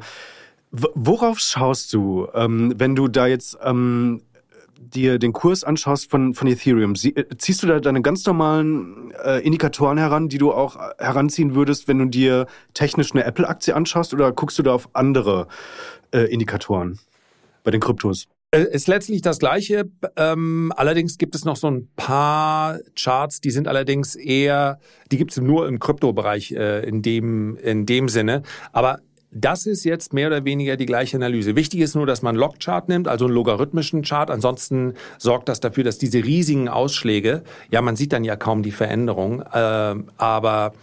[0.71, 4.21] worauf schaust du, ähm, wenn du da jetzt ähm,
[4.79, 6.95] dir den Kurs anschaust von, von Ethereum?
[6.95, 11.55] Sie, äh, ziehst du da deine ganz normalen äh, Indikatoren heran, die du auch heranziehen
[11.55, 14.13] würdest, wenn du dir technisch eine Apple-Aktie anschaust?
[14.13, 15.47] Oder guckst du da auf andere
[16.11, 16.99] äh, Indikatoren
[17.63, 18.27] bei den Kryptos?
[18.51, 19.89] Äh, ist letztlich das Gleiche.
[20.17, 24.79] Ähm, allerdings gibt es noch so ein paar Charts, die sind allerdings eher,
[25.11, 28.43] die gibt es nur im Kryptobereich äh, in dem in dem Sinne.
[28.73, 28.99] Aber
[29.33, 31.55] das ist jetzt mehr oder weniger die gleiche Analyse.
[31.55, 34.29] Wichtig ist nur, dass man Logchart nimmt, also einen logarithmischen Chart.
[34.29, 38.71] Ansonsten sorgt das dafür, dass diese riesigen Ausschläge, ja, man sieht dann ja kaum die
[38.71, 40.73] Veränderung, äh, aber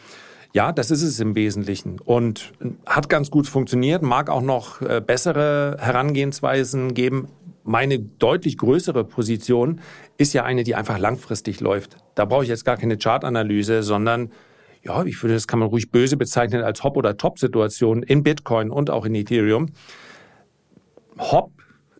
[0.54, 2.54] ja, das ist es im Wesentlichen und
[2.86, 7.28] hat ganz gut funktioniert, mag auch noch äh, bessere Herangehensweisen geben.
[7.68, 9.80] Meine deutlich größere Position
[10.16, 11.98] ist ja eine, die einfach langfristig läuft.
[12.14, 14.32] Da brauche ich jetzt gar keine Chartanalyse, sondern
[14.82, 18.70] ja, ich würde, das kann man ruhig böse bezeichnen als Hop- oder Top-Situation in Bitcoin
[18.70, 19.66] und auch in Ethereum.
[21.18, 21.52] Hop,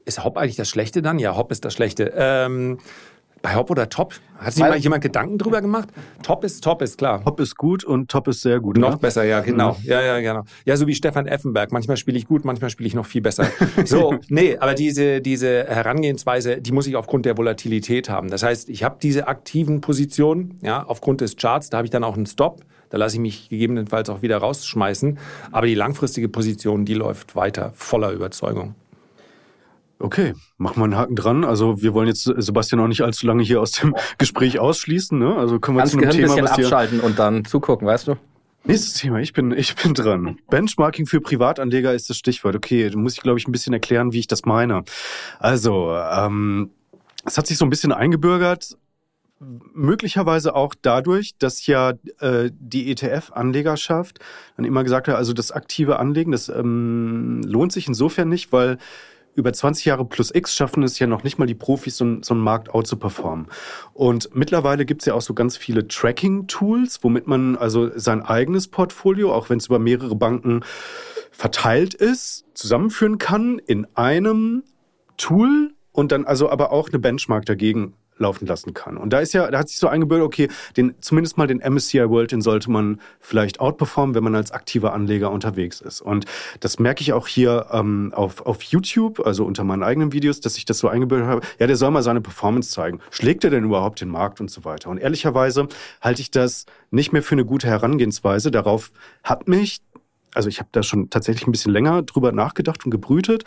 [0.07, 1.19] ist Hop eigentlich das Schlechte dann?
[1.19, 2.14] Ja, Hop ist das Schlechte.
[2.16, 2.79] Ähm,
[3.43, 4.14] bei Hop oder Top?
[4.39, 5.89] Hat sich mal jemand Gedanken drüber gemacht?
[6.22, 7.24] Top ist Top, ist klar.
[7.24, 8.76] Hop ist gut und Top ist sehr gut.
[8.76, 8.97] Noch ne?
[8.99, 9.72] besser, ja, genau.
[9.72, 9.84] Mhm.
[9.84, 10.45] Ja, ja, genau.
[10.64, 11.72] Ja, so wie Stefan Effenberg.
[11.72, 13.47] Manchmal spiele ich gut, manchmal spiele ich noch viel besser.
[13.84, 18.28] So, nee, aber diese, diese Herangehensweise, die muss ich aufgrund der Volatilität haben.
[18.28, 22.05] Das heißt, ich habe diese aktiven Positionen, ja, aufgrund des Charts, da habe ich dann
[22.05, 22.64] auch einen Stop.
[22.91, 25.18] Da lasse ich mich gegebenenfalls auch wieder rausschmeißen.
[25.53, 28.74] Aber die langfristige Position, die läuft weiter voller Überzeugung.
[30.01, 31.44] Okay, machen wir einen Haken dran.
[31.44, 35.18] Also wir wollen jetzt Sebastian auch nicht allzu lange hier aus dem Gespräch ausschließen.
[35.18, 35.34] Ne?
[35.34, 38.16] Also können wir Ganz zu einem Thema, ein bisschen abschalten und dann zugucken, weißt du?
[38.64, 40.38] Nächstes Thema, ich bin, ich bin dran.
[40.51, 42.55] Benchmarking für Privatanleger ist das Stichwort.
[42.55, 44.84] Okay, da muss ich, glaube ich, ein bisschen erklären, wie ich das meine.
[45.38, 46.70] Also, ähm,
[47.24, 48.76] es hat sich so ein bisschen eingebürgert,
[49.40, 54.18] möglicherweise auch dadurch, dass ja äh, die ETF-Anlegerschaft
[54.57, 58.78] dann immer gesagt hat, also das aktive Anlegen, das ähm, lohnt sich insofern nicht, weil
[59.39, 62.34] über 20 Jahre plus X schaffen es ja noch nicht mal die Profis, so, so
[62.34, 63.47] einen Markt out zu performen.
[63.95, 68.66] Und mittlerweile gibt es ja auch so ganz viele Tracking-Tools, womit man also sein eigenes
[68.66, 70.64] Portfolio, auch wenn es über mehrere Banken
[71.30, 74.64] verteilt ist, zusammenführen kann in einem
[75.16, 78.97] Tool und dann also aber auch eine Benchmark dagegen laufen lassen kann.
[78.97, 82.09] Und da ist ja, da hat sich so eingebürgert, okay, den, zumindest mal den MSCI
[82.09, 86.01] World, den sollte man vielleicht outperformen, wenn man als aktiver Anleger unterwegs ist.
[86.01, 86.27] Und
[86.61, 90.57] das merke ich auch hier ähm, auf, auf YouTube, also unter meinen eigenen Videos, dass
[90.57, 91.47] ich das so eingebürgert habe.
[91.59, 93.01] Ja, der soll mal seine Performance zeigen.
[93.11, 94.91] Schlägt er denn überhaupt den Markt und so weiter?
[94.91, 95.69] Und ehrlicherweise
[96.01, 98.51] halte ich das nicht mehr für eine gute Herangehensweise.
[98.51, 98.91] Darauf
[99.23, 99.81] hat mich
[100.35, 103.45] also ich habe da schon tatsächlich ein bisschen länger drüber nachgedacht und gebrütet.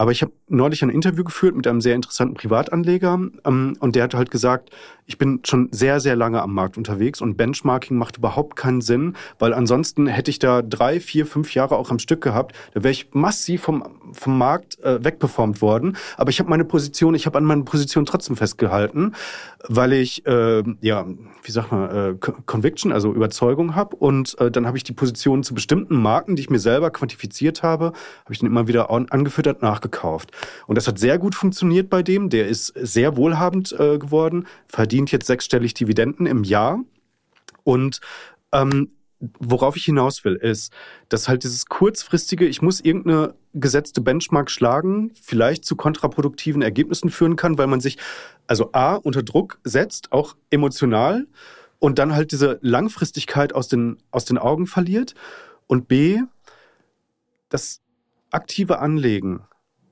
[0.00, 4.04] Aber ich habe neulich ein Interview geführt mit einem sehr interessanten Privatanleger ähm, und der
[4.04, 4.70] hat halt gesagt,
[5.04, 9.14] ich bin schon sehr, sehr lange am Markt unterwegs und Benchmarking macht überhaupt keinen Sinn,
[9.38, 12.92] weil ansonsten hätte ich da drei, vier, fünf Jahre auch am Stück gehabt, da wäre
[12.92, 13.82] ich massiv vom,
[14.12, 15.96] vom Markt äh, wegperformt worden.
[16.16, 19.14] Aber ich habe meine Position, ich habe an meiner Position trotzdem festgehalten,
[19.68, 21.06] weil ich, äh, ja,
[21.42, 22.14] wie sagt man, äh,
[22.46, 26.42] Conviction, also Überzeugung habe und äh, dann habe ich die Position zu bestimmten Marken, die
[26.42, 30.30] ich mir selber quantifiziert habe, habe ich dann immer wieder angefüttert, nachgekauft.
[30.66, 32.30] Und das hat sehr gut funktioniert bei dem.
[32.30, 36.80] Der ist sehr wohlhabend äh, geworden, verdient jetzt sechsstellig Dividenden im Jahr.
[37.64, 38.00] Und
[38.52, 38.92] ähm,
[39.38, 40.72] worauf ich hinaus will, ist,
[41.08, 47.36] dass halt dieses kurzfristige, ich muss irgendeine gesetzte Benchmark schlagen, vielleicht zu kontraproduktiven Ergebnissen führen
[47.36, 47.98] kann, weil man sich
[48.46, 51.26] also A unter Druck setzt, auch emotional,
[51.78, 55.14] und dann halt diese Langfristigkeit aus den, aus den Augen verliert.
[55.66, 56.20] Und B,
[57.48, 57.80] das
[58.30, 59.42] aktive Anlegen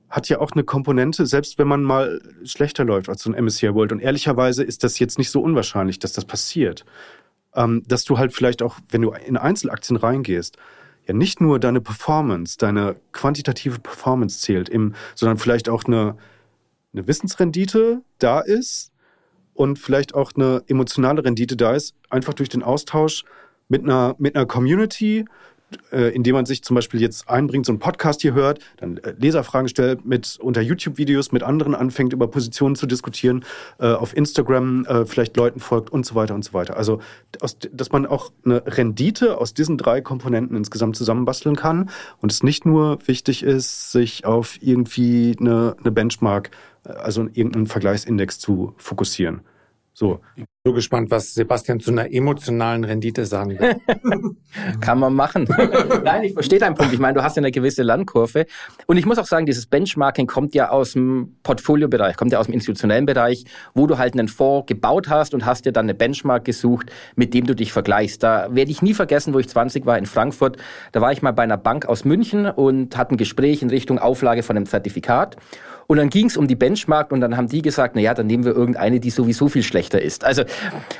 [0.09, 3.73] hat ja auch eine Komponente, selbst wenn man mal schlechter läuft als so ein MSCI
[3.73, 3.91] World.
[3.91, 6.85] Und ehrlicherweise ist das jetzt nicht so unwahrscheinlich, dass das passiert.
[7.53, 10.57] Ähm, dass du halt vielleicht auch, wenn du in Einzelaktien reingehst,
[11.07, 16.15] ja nicht nur deine Performance, deine quantitative Performance zählt, im, sondern vielleicht auch eine,
[16.93, 18.91] eine Wissensrendite da ist
[19.53, 23.25] und vielleicht auch eine emotionale Rendite da ist, einfach durch den Austausch
[23.67, 25.25] mit einer, mit einer Community,
[25.91, 29.13] äh, indem man sich zum Beispiel jetzt einbringt, so einen Podcast hier hört, dann äh,
[29.17, 33.45] Leserfragen stellt, mit unter YouTube-Videos mit anderen anfängt, über Positionen zu diskutieren,
[33.79, 36.77] äh, auf Instagram äh, vielleicht Leuten folgt und so weiter und so weiter.
[36.77, 36.99] Also,
[37.71, 41.89] dass man auch eine Rendite aus diesen drei Komponenten insgesamt zusammenbasteln kann
[42.19, 46.51] und es nicht nur wichtig ist, sich auf irgendwie eine, eine Benchmark,
[46.83, 49.41] also irgendeinen Vergleichsindex zu fokussieren.
[49.99, 50.21] So.
[50.37, 53.81] Ich bin so gespannt, was Sebastian zu einer emotionalen Rendite sagen wird.
[54.79, 55.45] Kann man machen.
[56.05, 56.93] Nein, ich verstehe deinen Punkt.
[56.93, 58.45] Ich meine, du hast ja eine gewisse Landkurve.
[58.87, 62.45] Und ich muss auch sagen, dieses Benchmarking kommt ja aus dem Portfoliobereich, kommt ja aus
[62.45, 63.43] dem institutionellen Bereich,
[63.73, 67.33] wo du halt einen Fonds gebaut hast und hast dir dann eine Benchmark gesucht, mit
[67.33, 68.23] dem du dich vergleichst.
[68.23, 70.55] Da werde ich nie vergessen, wo ich 20 war in Frankfurt.
[70.93, 73.99] Da war ich mal bei einer Bank aus München und hatte ein Gespräch in Richtung
[73.99, 75.35] Auflage von einem Zertifikat.
[75.91, 78.27] Und dann ging es um die Benchmark und dann haben die gesagt, na ja, dann
[78.27, 80.23] nehmen wir irgendeine, die sowieso viel schlechter ist.
[80.23, 80.43] Also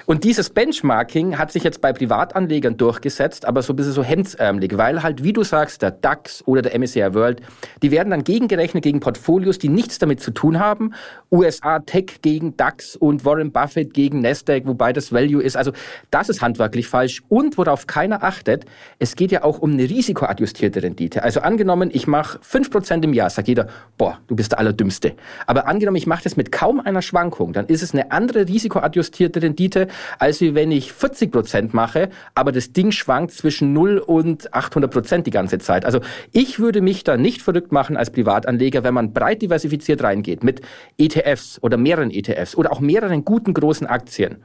[0.07, 4.77] Und dieses Benchmarking hat sich jetzt bei Privatanlegern durchgesetzt, aber so ein bisschen so hemdsärmelig,
[4.77, 7.41] weil halt, wie du sagst, der DAX oder der MSCI World,
[7.83, 10.95] die werden dann gegengerechnet gegen Portfolios, die nichts damit zu tun haben.
[11.31, 15.55] USA Tech gegen DAX und Warren Buffett gegen Nasdaq, wobei das Value ist.
[15.55, 15.71] Also
[16.09, 17.21] das ist handwerklich falsch.
[17.29, 18.65] Und worauf keiner achtet,
[18.97, 21.21] es geht ja auch um eine risikoadjustierte Rendite.
[21.21, 23.67] Also angenommen, ich mache 5% im Jahr, sagt jeder,
[23.99, 25.13] boah, du bist der Allerdümmste.
[25.45, 29.41] Aber angenommen, ich mache das mit kaum einer Schwankung, dann ist es eine andere risikoadjustierte
[29.41, 29.87] Rendite,
[30.19, 34.91] als wie wenn ich 40 Prozent mache, aber das Ding schwankt zwischen 0 und 800
[34.91, 35.83] Prozent die ganze Zeit.
[35.83, 35.99] Also
[36.31, 40.61] ich würde mich da nicht verrückt machen als Privatanleger, wenn man breit diversifiziert reingeht mit
[40.97, 44.37] ETFs oder mehreren ETFs oder auch mehreren guten großen Aktien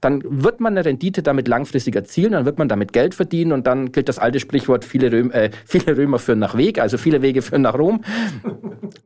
[0.00, 3.66] dann wird man eine Rendite damit langfristig erzielen, dann wird man damit Geld verdienen und
[3.66, 7.22] dann gilt das alte Sprichwort, viele, Röm, äh, viele Römer führen nach Weg, also viele
[7.22, 8.02] Wege führen nach Rom.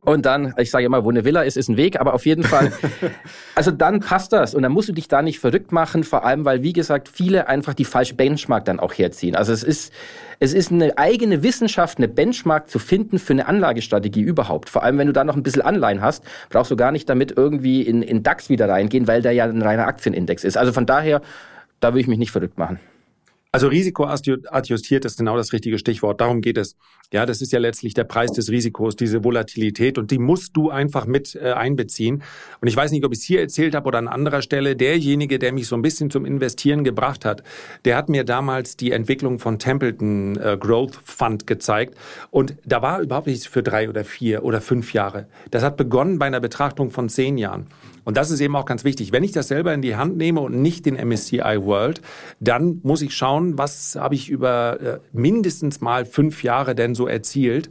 [0.01, 2.43] Und dann, ich sage immer, wo eine Villa ist, ist ein Weg, aber auf jeden
[2.43, 2.71] Fall,
[3.55, 6.45] also dann passt das und dann musst du dich da nicht verrückt machen, vor allem,
[6.45, 9.35] weil, wie gesagt, viele einfach die falsche Benchmark dann auch herziehen.
[9.35, 9.93] Also es ist,
[10.45, 14.69] es ist eine eigene Wissenschaft, eine Benchmark zu finden für eine Anlagestrategie überhaupt.
[14.69, 17.33] Vor allem, wenn du da noch ein bisschen Anleihen hast, brauchst du gar nicht damit
[17.35, 20.55] irgendwie in, in DAX wieder reingehen, weil der ja ein reiner Aktienindex ist.
[20.55, 21.21] Also von daher,
[21.79, 22.79] da würde ich mich nicht verrückt machen.
[23.55, 26.19] Also risikoadjustiert ist genau das richtige Stichwort.
[26.19, 26.75] Darum geht es.
[27.13, 30.71] Ja, das ist ja letztlich der Preis des Risikos, diese Volatilität und die musst du
[30.71, 32.21] einfach mit äh, einbeziehen.
[32.59, 34.75] Und ich weiß nicht, ob ich es hier erzählt habe oder an anderer Stelle.
[34.75, 37.43] Derjenige, der mich so ein bisschen zum Investieren gebracht hat,
[37.85, 41.95] der hat mir damals die Entwicklung von Templeton äh, Growth Fund gezeigt
[42.31, 45.27] und da war überhaupt nichts für drei oder vier oder fünf Jahre.
[45.51, 47.67] Das hat begonnen bei einer Betrachtung von zehn Jahren.
[48.05, 49.11] Und das ist eben auch ganz wichtig.
[49.11, 52.01] Wenn ich das selber in die Hand nehme und nicht den MSCI World,
[52.39, 57.07] dann muss ich schauen, was habe ich über äh, mindestens mal fünf Jahre denn so
[57.07, 57.69] erzielt,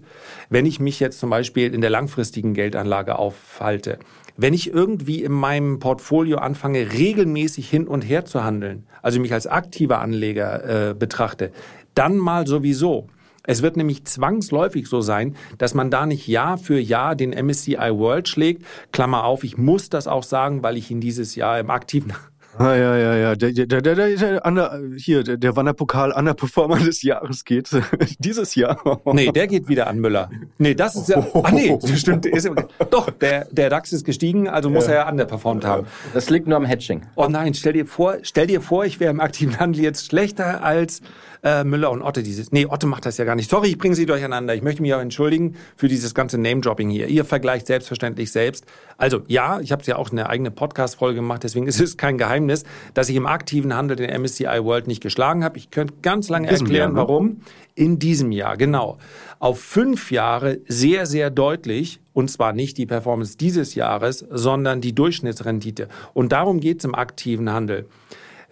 [0.50, 3.98] wenn ich mich jetzt zum Beispiel in der langfristigen Geldanlage aufhalte.
[4.36, 9.32] Wenn ich irgendwie in meinem Portfolio anfange, regelmäßig hin und her zu handeln, also mich
[9.32, 11.52] als aktiver Anleger äh, betrachte,
[11.94, 13.06] dann mal sowieso.
[13.46, 17.76] Es wird nämlich zwangsläufig so sein, dass man da nicht Jahr für Jahr den MSCI
[17.76, 18.64] World schlägt.
[18.90, 22.12] Klammer auf, ich muss das auch sagen, weil ich ihn dieses Jahr im aktiven
[22.56, 23.34] Ah, ja, ja, ja.
[23.34, 27.68] Der, der, der, der, der, der, hier, der, der Wanderpokal Underperformer des Jahres geht
[28.20, 28.80] dieses Jahr.
[29.12, 30.30] Nee, der geht wieder an Müller.
[30.58, 31.26] Nee, das ist ja.
[31.34, 32.26] Ach nee, stimmt.
[32.26, 32.48] Ist,
[32.90, 34.92] doch, der, der DAX ist gestiegen, also muss ja.
[34.92, 35.86] er ja underperformt haben.
[36.12, 37.02] Das liegt nur am Hedging.
[37.16, 40.62] Oh nein, stell dir vor, stell dir vor, ich wäre im aktiven Handel jetzt schlechter
[40.62, 41.00] als
[41.44, 42.50] äh, Müller und Otte dieses.
[42.52, 43.50] Nee, Otte macht das ja gar nicht.
[43.50, 44.54] Sorry, ich bringe Sie durcheinander.
[44.54, 47.06] Ich möchte mich auch entschuldigen für dieses ganze Name-Dropping hier.
[47.08, 48.64] Ihr vergleicht selbstverständlich selbst.
[48.96, 52.64] Also ja, ich habe ja auch eine eigene Podcast-Folge gemacht, deswegen ist es kein Geheimnis,
[52.94, 55.58] dass ich im aktiven Handel den MSCI World nicht geschlagen habe.
[55.58, 56.96] Ich könnte ganz lange erklären, Jahr, ne?
[56.96, 57.40] warum.
[57.74, 58.98] In diesem Jahr, genau.
[59.38, 62.00] Auf fünf Jahre sehr, sehr deutlich.
[62.12, 65.88] Und zwar nicht die Performance dieses Jahres, sondern die Durchschnittsrendite.
[66.14, 67.86] Und darum geht's im aktiven Handel.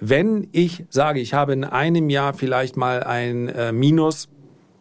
[0.05, 4.29] Wenn ich sage, ich habe in einem Jahr vielleicht mal ein äh, Minus,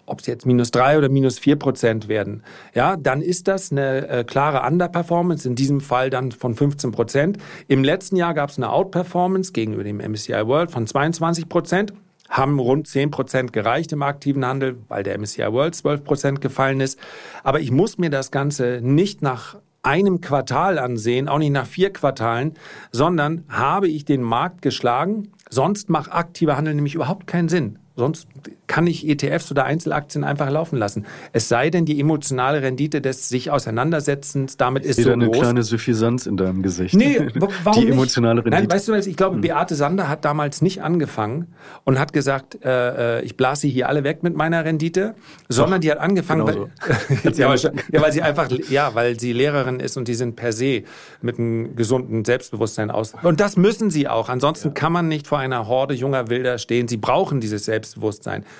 [0.08, 2.42] ob es jetzt minus drei oder minus vier Prozent werden,
[2.74, 7.38] ja, dann ist das eine äh, klare Underperformance, in diesem Fall dann von 15 Prozent.
[7.68, 11.94] Im letzten Jahr gab es eine Outperformance gegenüber dem MSCI World von 22 Prozent
[12.28, 16.80] haben rund 10 Prozent gereicht im aktiven Handel, weil der MSCI World 12 Prozent gefallen
[16.80, 16.98] ist.
[17.44, 21.92] Aber ich muss mir das Ganze nicht nach einem Quartal ansehen, auch nicht nach vier
[21.92, 22.54] Quartalen,
[22.92, 25.32] sondern habe ich den Markt geschlagen.
[25.50, 27.80] Sonst macht aktiver Handel nämlich überhaupt keinen Sinn.
[27.98, 28.28] Sonst
[28.68, 31.06] kann ich ETFs oder Einzelaktien einfach laufen lassen.
[31.34, 35.40] Es sei denn, die emotionale Rendite des sich Auseinandersetzens damit ist so eine groß.
[35.40, 36.96] kleine Suffisanz in deinem Gesicht.
[36.96, 37.20] Nee,
[37.64, 38.62] warum die emotionale Rendite.
[38.62, 39.42] Nein, weißt du was, ich glaube, hm.
[39.42, 41.48] Beate Sander hat damals nicht angefangen
[41.84, 45.16] und hat gesagt, äh, äh ich blase hier alle weg mit meiner Rendite,
[45.50, 47.30] sondern Doch, die hat angefangen, genau weil, so.
[47.42, 47.56] ja,
[47.92, 50.84] ja, weil sie einfach, ja, weil sie Lehrerin ist und die sind per se
[51.22, 53.16] mit einem gesunden Selbstbewusstsein aus.
[53.22, 54.30] Und das müssen sie auch.
[54.30, 54.74] Ansonsten ja.
[54.74, 56.88] kann man nicht vor einer Horde junger Wilder stehen.
[56.88, 57.81] Sie brauchen dieses Selbstbewusstsein.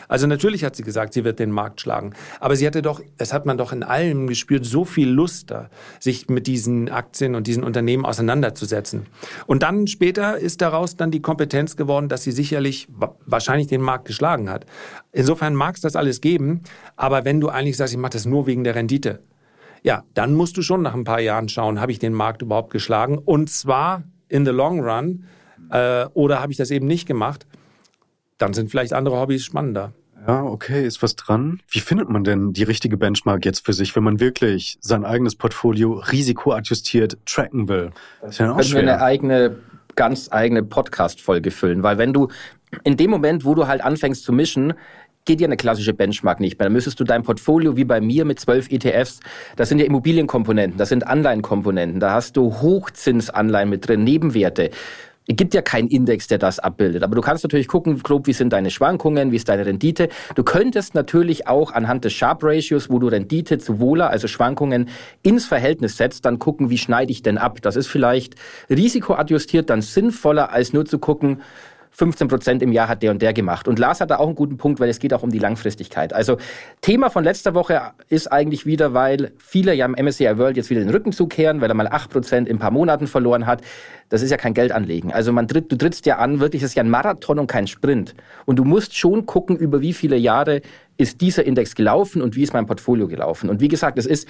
[0.08, 2.14] Also natürlich hat sie gesagt, sie wird den Markt schlagen.
[2.40, 5.70] Aber sie hatte doch, das hat man doch in allem gespürt, so viel Lust da,
[6.00, 9.06] sich mit diesen Aktien und diesen Unternehmen auseinanderzusetzen.
[9.48, 12.88] Und dann später ist daraus dann die Kompetenz geworden, dass sie sicherlich
[13.26, 14.66] wahrscheinlich den Markt geschlagen hat.
[15.12, 16.62] Insofern mag es das alles geben.
[16.96, 19.20] Aber wenn du eigentlich sagst, ich mache das nur wegen der Rendite,
[19.84, 22.72] ja, dann musst du schon nach ein paar Jahren schauen, habe ich den Markt überhaupt
[22.72, 23.18] geschlagen?
[23.18, 25.26] Und zwar in the long run.
[25.70, 27.46] Äh, oder habe ich das eben nicht gemacht?
[28.42, 29.94] Dann sind vielleicht andere Hobbys spannender.
[30.28, 31.62] Ja, okay, ist was dran.
[31.70, 35.36] Wie findet man denn die richtige Benchmark jetzt für sich, wenn man wirklich sein eigenes
[35.36, 37.92] Portfolio risikoadjustiert tracken will?
[38.22, 38.84] Das ist ja auch Können schwer.
[38.84, 39.56] wir eine eigene,
[39.96, 42.30] ganz eigene Podcast-Folge füllen, weil wenn du
[42.84, 44.74] in dem Moment, wo du halt anfängst zu mischen,
[45.26, 46.66] geht dir eine klassische Benchmark nicht mehr.
[46.66, 49.20] Dann müsstest du dein Portfolio wie bei mir mit zwölf ETFs,
[49.56, 54.72] das sind ja Immobilienkomponenten, das sind Anleihenkomponenten, da hast du Hochzinsanleihen mit drin, Nebenwerte
[55.32, 57.04] Es gibt ja keinen Index, der das abbildet.
[57.04, 60.10] Aber du kannst natürlich gucken, grob, wie sind deine Schwankungen, wie ist deine Rendite.
[60.36, 64.90] Du könntest natürlich auch anhand des Sharp Ratios, wo du Rendite zu Wohler, also Schwankungen,
[65.24, 67.62] ins Verhältnis setzt, dann gucken, wie schneide ich denn ab.
[67.62, 68.36] Das ist vielleicht
[68.70, 71.42] risikoadjustiert dann sinnvoller, als nur zu gucken,
[71.92, 73.68] 15 Prozent im Jahr hat der und der gemacht.
[73.68, 76.14] Und Lars hat da auch einen guten Punkt, weil es geht auch um die Langfristigkeit.
[76.14, 76.38] Also
[76.80, 80.82] Thema von letzter Woche ist eigentlich wieder, weil viele ja im MSCI World jetzt wieder
[80.82, 83.62] den Rücken zukehren, weil er mal 8 Prozent in ein paar Monaten verloren hat.
[84.10, 85.12] Das ist ja kein Geldanlegen.
[85.12, 87.68] Also man tritt, du trittst ja an, wirklich, das ist ja ein Marathon und kein
[87.68, 88.16] Sprint.
[88.46, 90.62] Und du musst schon gucken, über wie viele Jahre
[90.98, 93.50] ist dieser Index gelaufen und wie ist mein Portfolio gelaufen.
[93.50, 94.28] Und wie gesagt, es ist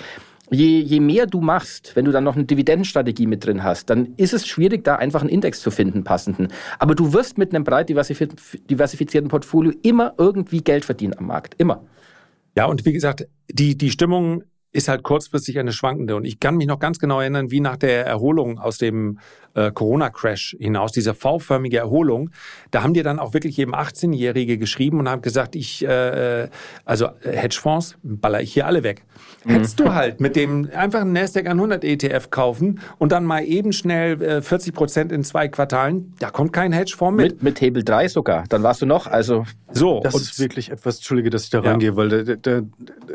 [0.51, 4.13] je, je mehr du machst, wenn du dann noch eine Dividendenstrategie mit drin hast, dann
[4.17, 6.49] ist es schwierig, da einfach einen Index zu finden, passenden.
[6.77, 11.55] Aber du wirst mit einem breit diversifizierten Portfolio immer irgendwie Geld verdienen am Markt.
[11.57, 11.83] Immer.
[12.55, 16.15] Ja, und wie gesagt, die, die Stimmung ist halt kurzfristig eine schwankende.
[16.15, 19.19] Und ich kann mich noch ganz genau erinnern, wie nach der Erholung aus dem
[19.53, 22.29] äh, Corona-Crash hinaus, diese V-förmige Erholung,
[22.71, 26.47] da haben dir dann auch wirklich eben 18-Jährige geschrieben und haben gesagt, ich, äh,
[26.85, 29.03] also Hedgefonds baller ich hier alle weg.
[29.43, 29.51] Mhm.
[29.51, 33.73] Hättest du halt mit dem einfach einen Nasdaq 100 ETF kaufen und dann mal eben
[33.73, 37.33] schnell äh, 40 Prozent in zwei Quartalen, da kommt kein Hedgefonds mit.
[37.33, 39.45] Mit, mit Hebel 3 sogar, dann warst du noch, also.
[39.73, 40.01] So.
[40.03, 41.71] Das ist wirklich etwas, Entschuldige, dass ich da ja.
[41.71, 42.61] reingehe, weil da, da,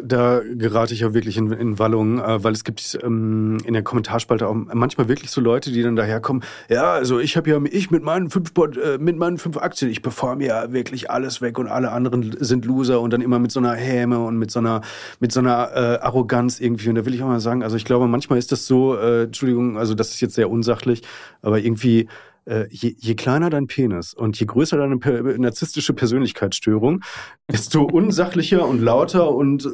[0.03, 3.83] da gerate ich ja wirklich in, in Wallung, äh, weil es gibt ähm, in der
[3.83, 7.59] Kommentarspalte auch manchmal wirklich so Leute, die dann daherkommen, kommen, ja, also ich habe ja,
[7.71, 11.59] ich mit meinen fünf, äh, mit meinen fünf Aktien, ich performe ja wirklich alles weg
[11.59, 14.59] und alle anderen sind Loser und dann immer mit so einer Häme und mit so
[14.59, 14.83] einer,
[15.21, 16.89] mit so einer äh, Arroganz irgendwie.
[16.89, 19.25] Und da will ich auch mal sagen, also ich glaube, manchmal ist das so, äh,
[19.25, 21.03] Entschuldigung, also das ist jetzt sehr unsachlich,
[21.43, 22.09] aber irgendwie,
[22.47, 27.03] äh, je, je kleiner dein Penis und je größer deine per narzisstische Persönlichkeitsstörung,
[27.51, 29.69] desto unsachlicher und lauter und äh,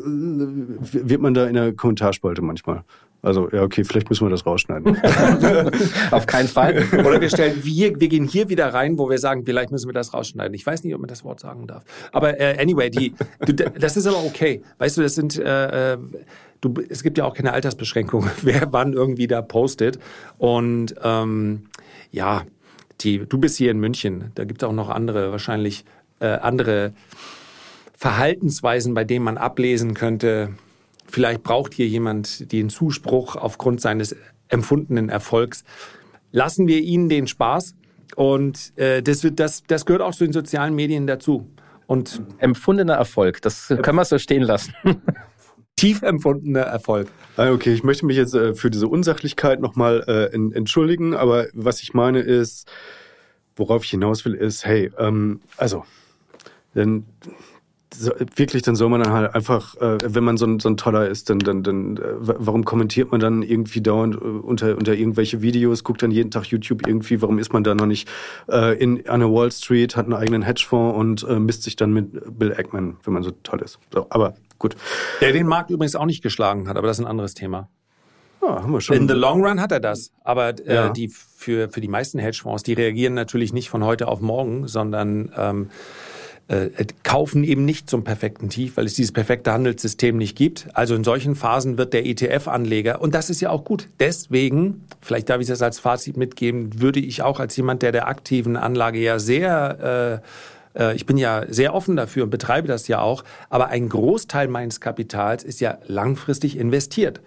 [1.08, 2.84] wird man da in der Kommentarspalte manchmal.
[3.24, 4.96] Also, ja, okay, vielleicht müssen wir das rausschneiden.
[6.10, 6.84] Auf keinen Fall.
[6.92, 9.92] Oder wir stellen, wir, wir gehen hier wieder rein, wo wir sagen, vielleicht müssen wir
[9.92, 10.52] das rausschneiden.
[10.54, 11.84] Ich weiß nicht, ob man das Wort sagen darf.
[12.10, 13.14] Aber äh, anyway, die,
[13.46, 14.62] du, das ist aber okay.
[14.78, 15.98] Weißt du, das sind, äh, äh
[16.62, 20.00] du, es gibt ja auch keine Altersbeschränkung, wer wann irgendwie da postet.
[20.38, 21.66] Und ähm,
[22.10, 22.42] ja,
[23.04, 24.30] die, du bist hier in München.
[24.34, 25.84] Da gibt es auch noch andere, wahrscheinlich
[26.20, 26.92] äh, andere
[27.96, 30.50] Verhaltensweisen, bei denen man ablesen könnte,
[31.12, 34.16] Vielleicht braucht hier jemand den Zuspruch aufgrund seines
[34.48, 35.62] empfundenen Erfolgs.
[36.30, 37.74] Lassen wir ihnen den Spaß.
[38.16, 41.46] Und äh, das, wird, das, das gehört auch zu den sozialen Medien dazu.
[41.86, 44.72] Und empfundener Erfolg, das können wir so stehen lassen.
[45.76, 47.08] Tief empfundener Erfolg.
[47.36, 51.82] Ah, okay, ich möchte mich jetzt äh, für diese Unsachlichkeit nochmal äh, entschuldigen, aber was
[51.82, 52.70] ich meine ist,
[53.56, 55.84] worauf ich hinaus will, ist, hey, ähm, also,
[56.74, 57.04] denn
[58.36, 61.08] wirklich, dann soll man dann halt einfach, äh, wenn man so ein, so ein toller
[61.08, 66.02] ist, dann, dann, dann warum kommentiert man dann irgendwie dauernd unter, unter irgendwelche Videos, guckt
[66.02, 68.08] dann jeden Tag YouTube irgendwie, warum ist man da noch nicht
[68.46, 72.54] in, an der Wall Street, hat einen eigenen Hedgefonds und misst sich dann mit Bill
[72.54, 73.78] Ackman, wenn man so toll ist.
[73.92, 74.76] So, aber gut.
[75.20, 77.68] Der den Markt übrigens auch nicht geschlagen hat, aber das ist ein anderes Thema.
[78.40, 78.96] Ja, haben wir schon.
[78.96, 80.10] In the long run hat er das.
[80.24, 80.88] Aber äh, ja.
[80.88, 85.32] die für, für die meisten Hedgefonds, die reagieren natürlich nicht von heute auf morgen, sondern
[85.36, 85.70] ähm,
[86.48, 86.68] äh,
[87.04, 90.68] kaufen eben nicht zum perfekten Tief, weil es dieses perfekte Handelssystem nicht gibt.
[90.74, 95.30] Also in solchen Phasen wird der ETF-Anleger, und das ist ja auch gut, deswegen, vielleicht
[95.30, 98.98] darf ich das als Fazit mitgeben, würde ich auch als jemand, der der aktiven Anlage
[98.98, 100.20] ja sehr äh, äh
[100.94, 104.80] ich bin ja sehr offen dafür und betreibe das ja auch, aber ein Großteil meines
[104.80, 107.20] Kapitals ist ja langfristig investiert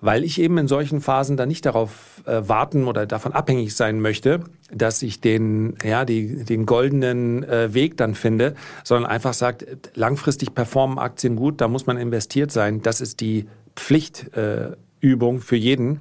[0.00, 4.00] weil ich eben in solchen Phasen dann nicht darauf äh, warten oder davon abhängig sein
[4.00, 4.40] möchte,
[4.72, 8.54] dass ich den, ja, die, den goldenen äh, Weg dann finde,
[8.84, 12.82] sondern einfach sagt, langfristig performen Aktien gut, da muss man investiert sein.
[12.82, 16.00] Das ist die Pflichtübung äh, für jeden.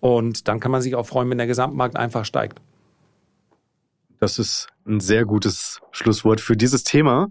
[0.00, 2.60] Und dann kann man sich auch freuen, wenn der Gesamtmarkt einfach steigt.
[4.20, 7.28] Das ist ein sehr gutes Schlusswort für dieses Thema.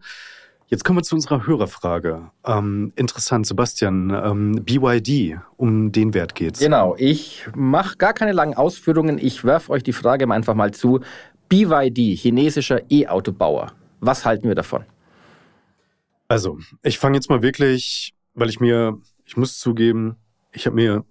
[0.70, 2.30] Jetzt kommen wir zu unserer Hörerfrage.
[2.46, 6.60] Ähm, interessant, Sebastian, ähm, BYD, um den Wert geht's.
[6.60, 9.18] Genau, ich mache gar keine langen Ausführungen.
[9.18, 11.00] Ich werfe euch die Frage einfach mal zu.
[11.48, 13.72] BYD, chinesischer E-Autobauer.
[14.02, 14.84] Was halten wir davon?
[16.28, 20.18] Also, ich fange jetzt mal wirklich, weil ich mir, ich muss zugeben,
[20.52, 21.06] ich habe mir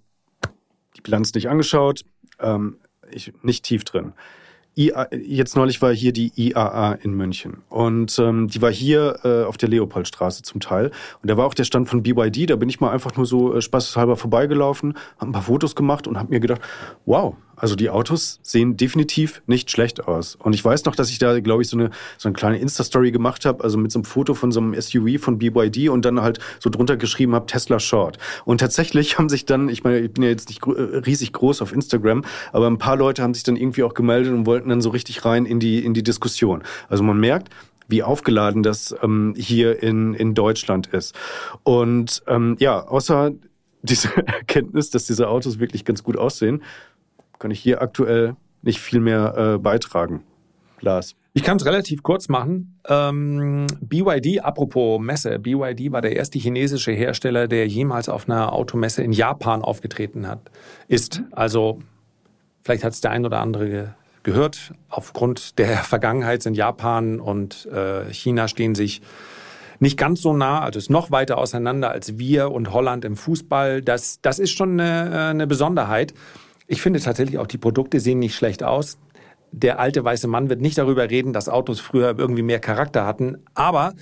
[0.95, 2.05] die Bilanz nicht angeschaut,
[2.39, 2.77] ähm,
[3.09, 4.13] ich, nicht tief drin.
[4.77, 9.43] IA, jetzt neulich war hier die IAA in München und ähm, die war hier äh,
[9.43, 12.69] auf der Leopoldstraße zum Teil und da war auch der Stand von BYD, da bin
[12.69, 16.29] ich mal einfach nur so äh, spaßeshalber vorbeigelaufen, habe ein paar Fotos gemacht und habe
[16.29, 16.61] mir gedacht,
[17.05, 20.35] wow, also die Autos sehen definitiv nicht schlecht aus.
[20.35, 23.11] Und ich weiß noch, dass ich da, glaube ich, so eine, so eine kleine Insta-Story
[23.11, 26.21] gemacht habe, also mit so einem Foto von so einem SUV von BYD und dann
[26.21, 28.19] halt so drunter geschrieben habe, Tesla Short.
[28.45, 31.73] Und tatsächlich haben sich dann, ich meine, ich bin ja jetzt nicht riesig groß auf
[31.73, 32.23] Instagram,
[32.53, 35.25] aber ein paar Leute haben sich dann irgendwie auch gemeldet und wollten Dann so richtig
[35.25, 36.63] rein in die, in die Diskussion.
[36.89, 37.49] Also man merkt,
[37.87, 41.15] wie aufgeladen das ähm, hier in, in Deutschland ist.
[41.63, 43.31] Und ähm, ja, außer
[43.81, 46.63] diese Erkenntnis, dass diese Autos wirklich ganz gut aussehen,
[47.39, 50.23] kann ich hier aktuell nicht viel mehr äh, beitragen.
[50.81, 51.15] Lars.
[51.33, 52.79] Ich kann es relativ kurz machen.
[52.87, 59.03] Ähm, BYD, apropos Messe, BYD war der erste chinesische Hersteller, der jemals auf einer Automesse
[59.03, 60.51] in Japan aufgetreten hat,
[60.87, 61.21] ist.
[61.31, 61.79] Also
[62.63, 63.95] vielleicht hat es der ein oder andere
[64.27, 64.73] gehört.
[64.89, 69.01] Aufgrund der Vergangenheit sind Japan und äh, China stehen sich
[69.79, 73.81] nicht ganz so nah, also ist noch weiter auseinander als wir und Holland im Fußball.
[73.81, 76.13] Das, das ist schon eine, äh, eine Besonderheit.
[76.67, 78.97] Ich finde tatsächlich auch, die Produkte sehen nicht schlecht aus.
[79.53, 83.37] Der alte weiße Mann wird nicht darüber reden, dass Autos früher irgendwie mehr Charakter hatten.
[83.53, 83.93] Aber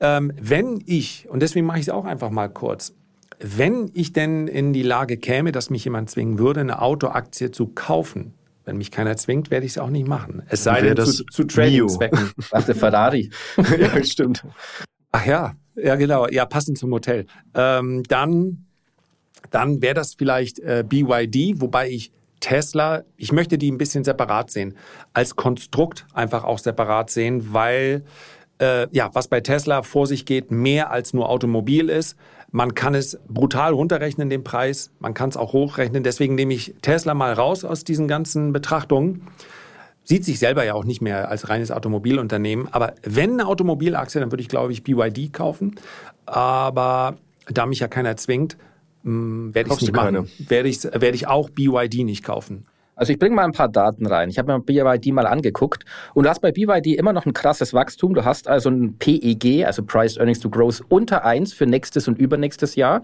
[0.00, 2.94] ähm, wenn ich, und deswegen mache ich es auch einfach mal kurz,
[3.38, 7.68] wenn ich denn in die Lage käme, dass mich jemand zwingen würde, eine Autoaktie zu
[7.68, 8.34] kaufen,
[8.68, 10.42] wenn mich keiner zwingt, werde ich es auch nicht machen.
[10.48, 12.32] Es sei denn zu, zu Trading-Zwecken.
[12.52, 13.30] der Ferrari.
[13.56, 14.44] ja, stimmt.
[15.10, 17.24] Ach ja, ja genau, ja passend zum Hotel.
[17.54, 18.66] Ähm, dann
[19.50, 24.50] dann wäre das vielleicht äh, BYD, wobei ich Tesla, ich möchte die ein bisschen separat
[24.50, 24.76] sehen,
[25.14, 28.04] als Konstrukt einfach auch separat sehen, weil
[28.60, 32.16] äh, ja, was bei Tesla vor sich geht, mehr als nur Automobil ist.
[32.50, 36.02] Man kann es brutal runterrechnen, den Preis, man kann es auch hochrechnen.
[36.02, 39.28] Deswegen nehme ich Tesla mal raus aus diesen ganzen Betrachtungen.
[40.02, 42.68] Sieht sich selber ja auch nicht mehr als reines Automobilunternehmen.
[42.72, 45.74] Aber wenn eine Automobilaktie, dann würde ich, glaube ich, BYD kaufen.
[46.24, 47.18] Aber
[47.48, 48.56] da mich ja keiner zwingt,
[49.04, 50.30] hm, werde ich nicht machen.
[50.38, 52.66] Werde ich, werde ich auch BYD nicht kaufen.
[52.98, 54.28] Also ich bringe mal ein paar Daten rein.
[54.28, 55.84] Ich habe mir BYD mal angeguckt
[56.14, 58.12] und du hast bei BYD immer noch ein krasses Wachstum.
[58.12, 62.18] Du hast also ein PEG, also Price Earnings to Growth, unter eins für nächstes und
[62.18, 63.02] übernächstes Jahr.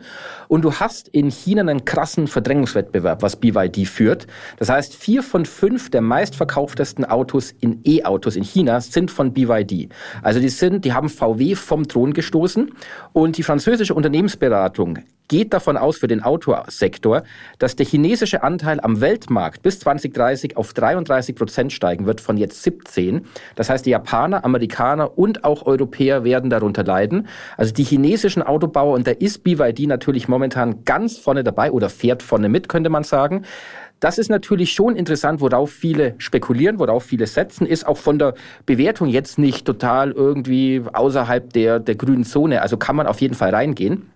[0.49, 4.27] Und du hast in China einen krassen Verdrängungswettbewerb, was BYD führt.
[4.59, 9.91] Das heißt, vier von fünf der meistverkauftesten Autos in E-Autos in China sind von BYD.
[10.23, 12.73] Also die sind, die haben VW vom Thron gestoßen
[13.13, 17.23] und die französische Unternehmensberatung geht davon aus für den Autosektor,
[17.59, 22.63] dass der chinesische Anteil am Weltmarkt bis 2030 auf 33 Prozent steigen wird, von jetzt
[22.63, 23.27] 17.
[23.55, 27.29] Das heißt, die Japaner, Amerikaner und auch Europäer werden darunter leiden.
[27.57, 32.23] Also die chinesischen Autobauer, und da ist BYD natürlich momentan ganz vorne dabei oder fährt
[32.23, 33.45] vorne mit, könnte man sagen.
[34.01, 38.35] Das ist natürlich schon interessant, worauf viele spekulieren, worauf viele setzen, ist auch von der
[38.67, 42.61] Bewertung jetzt nicht total irgendwie außerhalb der, der grünen Zone.
[42.61, 44.11] Also kann man auf jeden Fall reingehen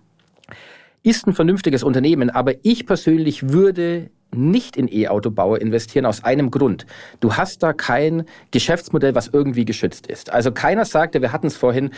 [1.03, 6.85] ist ein vernünftiges Unternehmen, aber ich persönlich würde nicht in E-Autobauer investieren aus einem Grund.
[7.19, 10.31] Du hast da kein Geschäftsmodell, was irgendwie geschützt ist.
[10.31, 11.91] Also keiner sagte, wir hatten es vorhin,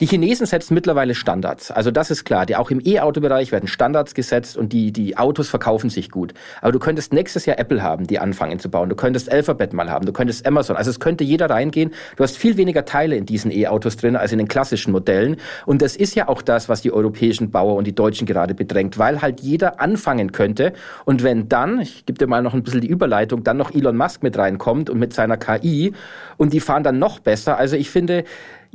[0.00, 1.70] die Chinesen setzen mittlerweile Standards.
[1.70, 2.46] Also das ist klar.
[2.46, 6.34] Die, auch im E-Auto-Bereich werden Standards gesetzt und die, die Autos verkaufen sich gut.
[6.60, 8.88] Aber du könntest nächstes Jahr Apple haben, die anfangen zu bauen.
[8.88, 10.04] Du könntest Alphabet mal haben.
[10.04, 10.76] Du könntest Amazon.
[10.76, 11.92] Also es könnte jeder reingehen.
[12.16, 15.36] Du hast viel weniger Teile in diesen E-Autos drin als in den klassischen Modellen.
[15.64, 18.98] Und das ist ja auch das, was die europäischen Bauer und die Deutschen gerade bedrängt,
[18.98, 20.72] weil halt jeder anfangen könnte.
[21.04, 23.96] Und wenn dann, ich gebe dir mal noch ein bisschen die Überleitung, dann noch Elon
[23.96, 25.92] Musk mit reinkommt und mit seiner KI
[26.36, 27.58] und die fahren dann noch besser.
[27.58, 28.24] Also ich finde,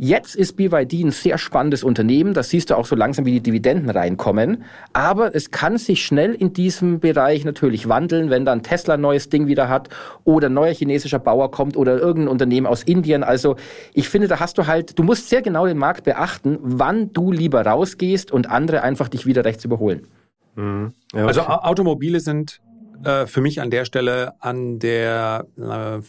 [0.02, 2.34] Jetzt ist BYD ein sehr spannendes Unternehmen.
[2.34, 4.64] Das siehst du auch so langsam, wie die Dividenden reinkommen.
[4.94, 9.28] Aber es kann sich schnell in diesem Bereich natürlich wandeln, wenn dann Tesla ein neues
[9.28, 9.90] Ding wieder hat
[10.24, 13.26] oder ein neuer chinesischer Bauer kommt oder irgendein Unternehmen aus Indien.
[13.26, 13.58] Also
[13.94, 17.34] ich finde, da hast du halt, du musst sehr genau den Markt beachten, wann du
[17.34, 20.08] lieber rausgehst und andere einfach dich wieder rechts überholen.
[20.56, 20.94] Mhm.
[21.14, 22.62] Ja, also Automobile sind
[23.04, 26.00] äh, für mich an der Stelle an der äh,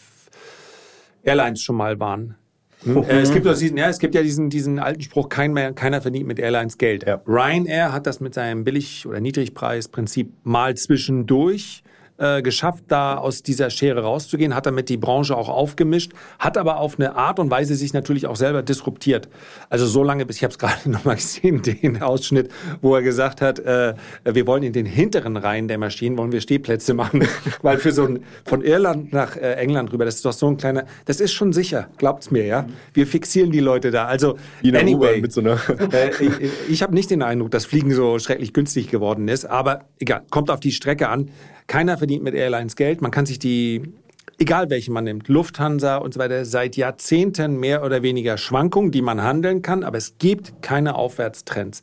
[1.28, 2.36] Airlines schon mal waren.
[2.84, 3.02] Hm?
[3.02, 6.00] Äh, es, gibt diesen, ja, es gibt ja diesen, diesen alten Spruch, kein mehr, keiner
[6.00, 7.06] verdient mit Airlines Geld.
[7.06, 7.20] Ja.
[7.26, 11.82] Ryanair hat das mit seinem Billig- oder Niedrigpreisprinzip mal zwischendurch
[12.20, 16.78] äh, geschafft, da aus dieser Schere rauszugehen, hat damit die Branche auch aufgemischt, hat aber
[16.78, 19.28] auf eine Art und Weise sich natürlich auch selber disruptiert.
[19.68, 22.50] Also so lange, bis ich habe es gerade nochmal gesehen, den Ausschnitt,
[22.80, 23.94] wo er gesagt hat, äh,
[24.24, 27.26] wir wollen in den hinteren Reihen der Maschinen, wollen wir Stehplätze machen,
[27.62, 30.56] weil für so ein, von Irland nach äh, England rüber, das ist doch so ein
[30.56, 32.66] kleiner, das ist schon sicher, glaubt's mir, ja.
[32.92, 34.06] Wir fixieren die Leute da.
[34.06, 35.58] Also, anyway, mit so einer
[35.92, 39.84] äh, ich, ich habe nicht den Eindruck, dass Fliegen so schrecklich günstig geworden ist, aber
[39.98, 41.30] egal, kommt auf die Strecke an.
[41.70, 43.00] Keiner verdient mit Airlines Geld.
[43.00, 43.92] Man kann sich die,
[44.38, 49.02] egal welche man nimmt, Lufthansa und so weiter, seit Jahrzehnten mehr oder weniger Schwankungen, die
[49.02, 51.82] man handeln kann, aber es gibt keine Aufwärtstrends.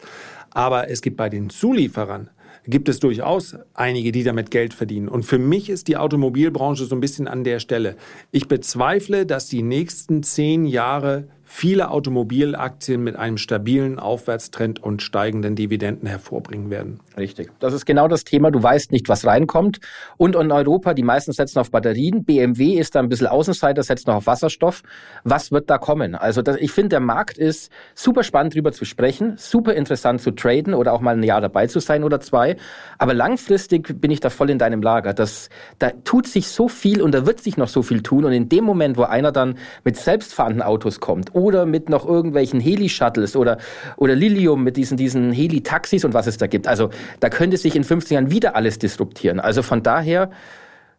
[0.51, 2.29] Aber es gibt bei den Zulieferern
[2.65, 5.07] gibt es durchaus einige, die damit Geld verdienen.
[5.07, 7.95] Und für mich ist die Automobilbranche so ein bisschen an der Stelle.
[8.31, 15.55] Ich bezweifle, dass die nächsten zehn Jahre viele Automobilaktien mit einem stabilen Aufwärtstrend und steigenden
[15.55, 16.99] Dividenden hervorbringen werden.
[17.17, 17.49] Richtig.
[17.59, 18.51] Das ist genau das Thema.
[18.51, 19.79] Du weißt nicht, was reinkommt.
[20.17, 22.25] Und in Europa, die meisten setzen auf Batterien.
[22.25, 24.83] BMW ist da ein bisschen Außenseiter, setzt noch auf Wasserstoff.
[25.23, 26.15] Was wird da kommen?
[26.15, 30.31] Also das, ich finde, der Markt ist super spannend, drüber zu sprechen, super interessant zu
[30.31, 32.57] traden oder auch mal ein Jahr dabei zu sein oder zwei.
[32.97, 35.13] Aber langfristig bin ich da voll in deinem Lager.
[35.13, 38.25] Das, da tut sich so viel und da wird sich noch so viel tun.
[38.25, 42.59] Und in dem Moment, wo einer dann mit selbstfahrenden Autos kommt oder mit noch irgendwelchen
[42.59, 43.57] Heli-Shuttles oder,
[43.95, 46.67] oder Lilium mit diesen, diesen Heli-Taxis und was es da gibt.
[46.67, 49.39] Also da könnte sich in 15 Jahren wieder alles disruptieren.
[49.39, 50.31] Also von daher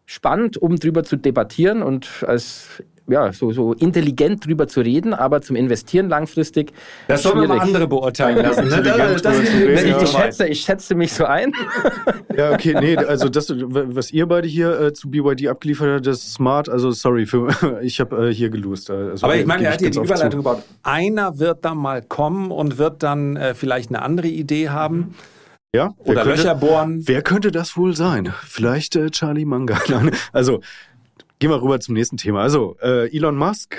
[0.05, 5.41] spannend, um drüber zu debattieren und als ja, so, so intelligent drüber zu reden, aber
[5.41, 6.71] zum Investieren langfristig.
[7.07, 8.67] Das sollen wir mal andere beurteilen lassen.
[8.67, 8.81] Ne?
[8.81, 11.51] das, das, ich, ich, schätze, ich schätze mich so ein.
[12.35, 16.19] Ja, okay, nee, also das, was ihr beide hier äh, zu BYD abgeliefert habt, das
[16.19, 16.69] ist smart.
[16.69, 17.49] Also sorry, für,
[17.81, 18.89] ich habe äh, hier gelost.
[18.89, 20.63] Also, aber ich meine, er hat hier die Überleitung gebaut.
[20.83, 25.15] Einer wird dann mal kommen und wird dann äh, vielleicht eine andere Idee haben.
[25.73, 27.01] Ja, oder könnte, Löcher bohren.
[27.05, 28.33] Wer könnte das wohl sein?
[28.43, 29.79] Vielleicht äh, Charlie Manga.
[30.33, 30.61] also
[31.39, 32.41] Gehen wir rüber zum nächsten Thema.
[32.41, 33.77] Also, äh, Elon Musk,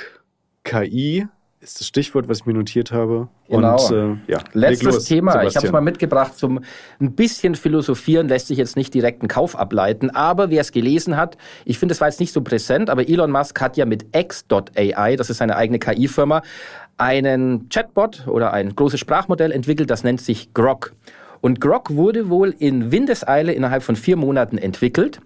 [0.64, 1.26] KI
[1.60, 3.28] ist das Stichwort, was ich mir notiert habe.
[3.50, 3.76] Genau.
[3.76, 3.94] Und,
[4.26, 5.32] äh, ja, Letztes los, Thema.
[5.32, 5.50] Sebastian.
[5.50, 6.60] Ich habe es mal mitgebracht zum
[7.00, 10.08] ein bisschen philosophieren, lässt sich jetzt nicht direkt einen Kauf ableiten.
[10.08, 11.36] Aber wer es gelesen hat,
[11.66, 15.16] ich finde, es war jetzt nicht so präsent, aber Elon Musk hat ja mit X.ai,
[15.16, 16.40] das ist seine eigene KI-Firma,
[16.96, 20.94] einen Chatbot oder ein großes Sprachmodell entwickelt, das nennt sich Grok.
[21.42, 25.20] Und Grok wurde wohl in Windeseile innerhalb von vier Monaten entwickelt.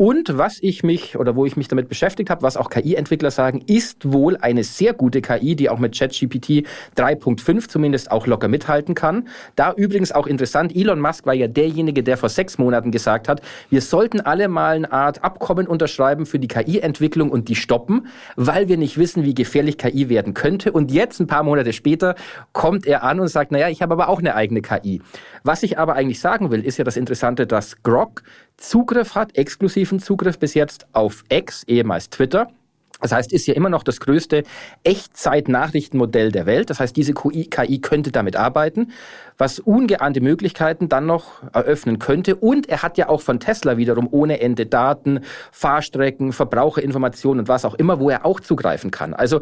[0.00, 3.62] Und was ich mich oder wo ich mich damit beschäftigt habe, was auch KI-Entwickler sagen,
[3.66, 6.64] ist wohl eine sehr gute KI, die auch mit ChatGPT
[6.96, 9.28] 3.5 zumindest auch locker mithalten kann.
[9.56, 13.42] Da übrigens auch interessant, Elon Musk war ja derjenige, der vor sechs Monaten gesagt hat,
[13.68, 18.68] wir sollten alle mal eine Art Abkommen unterschreiben für die KI-Entwicklung und die stoppen, weil
[18.68, 20.72] wir nicht wissen, wie gefährlich KI werden könnte.
[20.72, 22.14] Und jetzt, ein paar Monate später,
[22.54, 25.02] kommt er an und sagt, naja, ich habe aber auch eine eigene KI.
[25.42, 28.22] Was ich aber eigentlich sagen will, ist ja das Interessante, dass Grok
[28.60, 32.52] Zugriff hat, exklusiven Zugriff bis jetzt auf X, ehemals Twitter.
[33.00, 34.42] Das heißt, ist ja immer noch das größte
[34.84, 36.70] Echtzeit-Nachrichtenmodell der Welt.
[36.70, 38.92] Das heißt, diese KI könnte damit arbeiten,
[39.38, 42.36] was ungeahnte Möglichkeiten dann noch eröffnen könnte.
[42.36, 45.20] Und er hat ja auch von Tesla wiederum ohne Ende Daten,
[45.50, 49.14] Fahrstrecken, Verbraucherinformationen und was auch immer, wo er auch zugreifen kann.
[49.14, 49.40] Also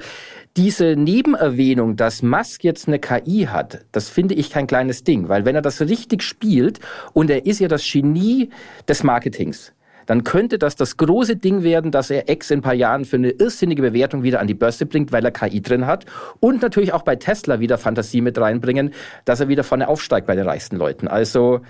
[0.56, 5.44] diese Nebenerwähnung, dass Musk jetzt eine KI hat, das finde ich kein kleines Ding, weil
[5.44, 6.80] wenn er das richtig spielt
[7.12, 8.50] und er ist ja das Genie
[8.88, 9.72] des Marketings,
[10.08, 13.16] dann könnte das das große Ding werden, dass er X in ein paar Jahren für
[13.16, 16.06] eine irrsinnige Bewertung wieder an die Börse bringt, weil er KI drin hat.
[16.40, 18.94] Und natürlich auch bei Tesla wieder Fantasie mit reinbringen,
[19.26, 21.08] dass er wieder vorne aufsteigt bei den reichsten Leuten.
[21.08, 21.60] Also,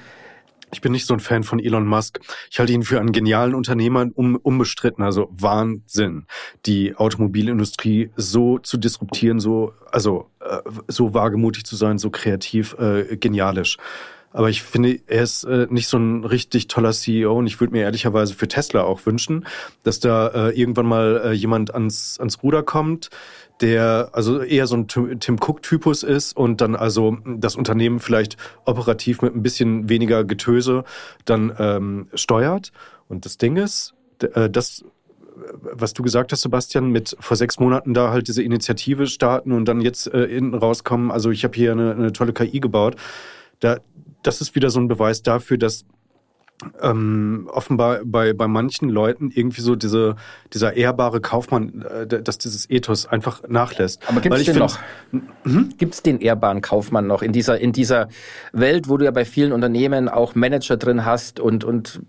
[0.70, 2.20] ich bin nicht so ein Fan von Elon Musk.
[2.49, 5.03] Ich halte ihn für einen genialen Unternehmer, unbestritten.
[5.03, 6.26] Also Wahnsinn,
[6.64, 13.16] die Automobilindustrie so zu disruptieren, so also äh, so wagemutig zu sein, so kreativ, äh,
[13.16, 13.78] genialisch.
[14.33, 17.72] Aber ich finde, er ist äh, nicht so ein richtig toller CEO und ich würde
[17.72, 19.47] mir ehrlicherweise für Tesla auch wünschen,
[19.83, 23.11] dass da äh, irgendwann mal äh, jemand ans, ans Ruder kommt,
[23.61, 29.22] der also eher so ein Tim Cook-Typus ist und dann also das Unternehmen vielleicht operativ
[29.22, 30.85] mit ein bisschen weniger Getöse
[31.24, 32.72] dann ähm, steuert.
[33.09, 33.95] Und das Ding ist,
[34.35, 34.85] äh, das
[35.61, 39.66] was du gesagt hast, Sebastian, mit vor sechs Monaten da halt diese Initiative starten und
[39.66, 42.97] dann jetzt äh, hinten rauskommen, also ich habe hier eine, eine tolle KI gebaut.
[43.61, 43.79] Da,
[44.22, 45.84] das ist wieder so ein Beweis dafür, dass
[46.82, 50.16] ähm, offenbar bei, bei manchen Leuten irgendwie so diese,
[50.52, 54.02] dieser ehrbare Kaufmann, äh, dass dieses Ethos einfach nachlässt.
[54.08, 54.78] Aber gibt es den noch?
[55.44, 55.74] Hm?
[55.78, 58.08] Gibt es den ehrbaren Kaufmann noch in dieser, in dieser
[58.52, 62.00] Welt, wo du ja bei vielen Unternehmen auch Manager drin hast und, und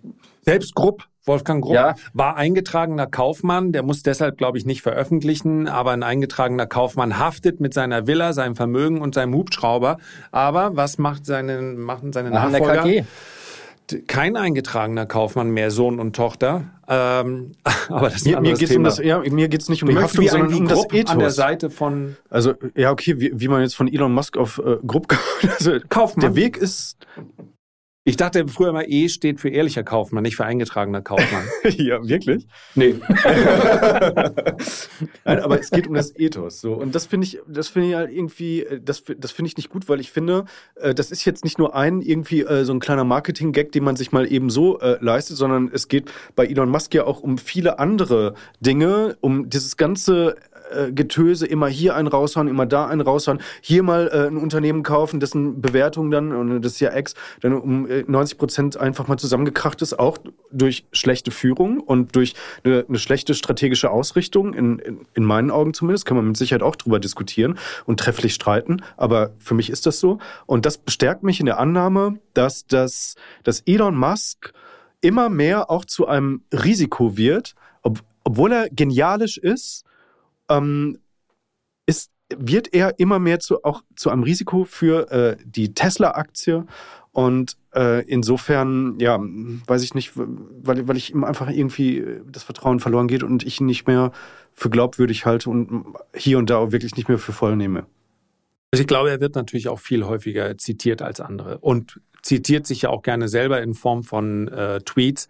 [0.41, 1.95] selbst Grupp, Wolfgang Grupp, ja.
[2.13, 3.71] war eingetragener Kaufmann.
[3.71, 8.33] Der muss deshalb, glaube ich, nicht veröffentlichen, aber ein eingetragener Kaufmann haftet mit seiner Villa,
[8.33, 9.97] seinem Vermögen und seinem Hubschrauber.
[10.31, 12.83] Aber was macht seine, machen seine Nachfolger?
[12.83, 13.03] KG
[14.07, 16.65] kein eingetragener Kaufmann mehr, Sohn und Tochter.
[16.87, 17.53] Ähm,
[17.89, 20.27] aber das ist mir, mir geht's um das, ja, mir geht's nicht um die Haftung,
[20.27, 21.11] sondern um das Ethos.
[21.11, 24.59] An der Seite von also ja okay, wie, wie man jetzt von Elon Musk auf
[24.63, 25.07] äh, Grupp
[25.57, 26.21] also, Kaufmann.
[26.21, 26.97] Der Weg ist
[28.09, 31.43] ich dachte früher mal, E steht für ehrlicher Kaufmann, nicht für eingetragener Kaufmann.
[31.77, 32.47] ja, wirklich?
[32.73, 32.95] Nee.
[35.25, 36.59] Nein, aber es geht um das Ethos.
[36.59, 36.73] So.
[36.73, 39.87] Und das finde ich, das finde ich halt irgendwie, das, das finde ich nicht gut,
[39.89, 40.45] weil ich finde,
[40.75, 43.95] äh, das ist jetzt nicht nur ein irgendwie äh, so ein kleiner Marketing-Gag, den man
[43.95, 47.37] sich mal eben so äh, leistet, sondern es geht bei Elon Musk ja auch um
[47.37, 50.35] viele andere Dinge, um dieses ganze
[50.69, 54.83] äh, Getöse, immer hier einen raushauen, immer da einen raushauen, hier mal äh, ein Unternehmen
[54.83, 59.07] kaufen, dessen Bewertung dann, und das ist ja Ex, dann um äh, 90 Prozent einfach
[59.07, 60.17] mal zusammengekracht ist, auch
[60.51, 65.73] durch schlechte Führung und durch eine, eine schlechte strategische Ausrichtung, in, in, in meinen Augen
[65.73, 69.85] zumindest, kann man mit Sicherheit auch drüber diskutieren und trefflich streiten, aber für mich ist
[69.85, 70.19] das so.
[70.45, 74.53] Und das bestärkt mich in der Annahme, dass, das, dass Elon Musk
[75.01, 79.85] immer mehr auch zu einem Risiko wird, ob, obwohl er genialisch ist,
[80.49, 80.99] ähm,
[81.85, 86.65] ist, wird er immer mehr zu, auch zu einem Risiko für äh, die Tesla-Aktie.
[87.11, 92.79] Und äh, insofern, ja, weiß ich nicht, weil, weil ich ihm einfach irgendwie das Vertrauen
[92.79, 94.11] verloren geht und ich ihn nicht mehr
[94.53, 97.87] für glaubwürdig halte und hier und da auch wirklich nicht mehr für voll nehme.
[98.71, 102.83] Also ich glaube, er wird natürlich auch viel häufiger zitiert als andere und zitiert sich
[102.83, 105.27] ja auch gerne selber in Form von äh, Tweets.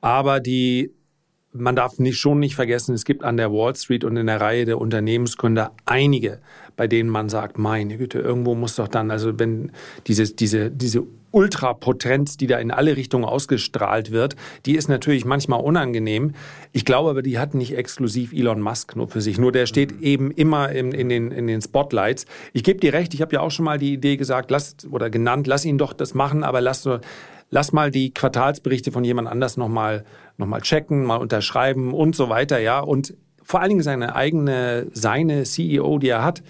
[0.00, 0.94] Aber die
[1.58, 4.40] man darf nicht, schon nicht vergessen, es gibt an der Wall Street und in der
[4.40, 6.38] Reihe der Unternehmensgründer einige,
[6.76, 9.72] bei denen man sagt, meine Güte, irgendwo muss doch dann, also wenn
[10.06, 11.04] diese, diese, diese
[11.36, 16.32] Ultrapotenz, die da in alle Richtungen ausgestrahlt wird, die ist natürlich manchmal unangenehm.
[16.72, 19.38] Ich glaube aber, die hat nicht exklusiv Elon Musk nur für sich.
[19.38, 20.02] Nur der steht mhm.
[20.02, 22.24] eben immer in, in, den, in den Spotlights.
[22.54, 25.10] Ich gebe dir recht, ich habe ja auch schon mal die Idee gesagt, lass oder
[25.10, 26.88] genannt, lass ihn doch das machen, aber lass,
[27.50, 30.04] lass mal die Quartalsberichte von jemand anders nochmal
[30.36, 32.80] noch mal checken, mal unterschreiben und so weiter, ja.
[32.80, 36.42] Und vor allen Dingen seine eigene, seine CEO, die er hat,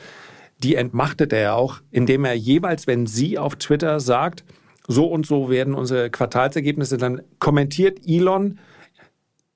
[0.59, 4.45] die entmachtet er ja auch, indem er jeweils, wenn sie auf Twitter sagt,
[4.89, 8.59] so und so werden unsere Quartalsergebnisse, dann kommentiert Elon,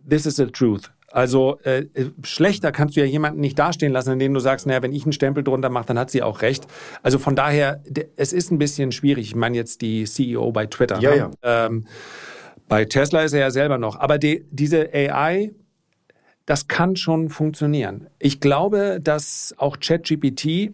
[0.09, 0.91] this is the truth.
[1.13, 1.87] Also äh,
[2.23, 5.13] schlechter kannst du ja jemanden nicht dastehen lassen, indem du sagst, naja, wenn ich einen
[5.13, 6.67] Stempel drunter mache, dann hat sie auch recht.
[7.03, 7.83] Also von daher,
[8.17, 9.29] es ist ein bisschen schwierig.
[9.29, 11.01] Ich meine jetzt die CEO bei Twitter.
[11.01, 11.17] Ja, ne?
[11.17, 11.67] ja.
[11.67, 11.87] Ähm,
[12.69, 13.99] bei Tesla ist er ja selber noch.
[13.99, 15.51] Aber die, diese AI,
[16.47, 18.07] das kann schon funktionieren.
[18.21, 20.73] Ich glaube, dass auch ChatGPT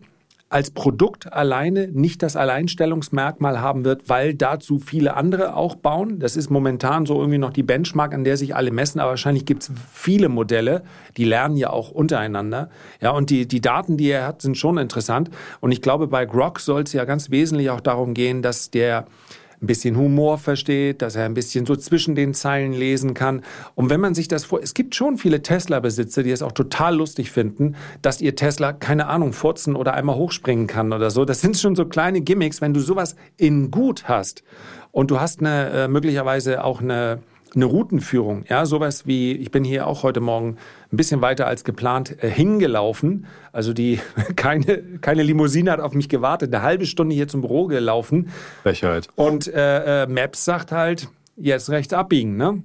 [0.49, 6.21] als Produkt alleine nicht das Alleinstellungsmerkmal haben wird, weil dazu viele andere auch bauen.
[6.21, 9.45] Das ist momentan so irgendwie noch die Benchmark, an der sich alle messen, aber wahrscheinlich
[9.45, 10.83] gibt es viele Modelle,
[11.17, 12.71] die lernen ja auch untereinander.
[13.01, 15.31] Ja, und die, die Daten, die er hat, sind schon interessant.
[15.61, 19.07] Und ich glaube, bei Grok soll es ja ganz wesentlich auch darum gehen, dass der
[19.61, 23.43] ein bisschen Humor versteht, dass er ein bisschen so zwischen den Zeilen lesen kann.
[23.75, 26.97] Und wenn man sich das vor, es gibt schon viele Tesla-Besitzer, die es auch total
[26.97, 31.25] lustig finden, dass ihr Tesla, keine Ahnung, furzen oder einmal hochspringen kann oder so.
[31.25, 34.43] Das sind schon so kleine Gimmicks, wenn du sowas in gut hast
[34.93, 37.21] und du hast eine, äh, möglicherweise auch eine,
[37.55, 40.57] eine Routenführung, ja, sowas wie, ich bin hier auch heute Morgen
[40.93, 43.27] ein bisschen weiter als geplant äh, hingelaufen.
[43.53, 44.01] Also die
[44.37, 48.31] keine, keine Limousine hat auf mich gewartet, eine halbe Stunde hier zum Büro gelaufen.
[48.63, 49.09] Frechheit.
[49.15, 52.53] Und äh, äh, Maps sagt halt, jetzt rechts abbiegen, ne?
[52.53, 52.63] Mhm.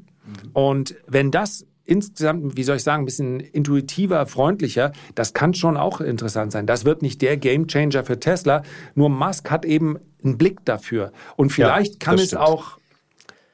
[0.53, 5.77] Und wenn das insgesamt, wie soll ich sagen, ein bisschen intuitiver, freundlicher, das kann schon
[5.77, 6.65] auch interessant sein.
[6.65, 8.63] Das wird nicht der Gamechanger für Tesla,
[8.95, 11.11] nur Musk hat eben einen Blick dafür.
[11.36, 12.43] Und vielleicht ja, kann es stimmt.
[12.43, 12.77] auch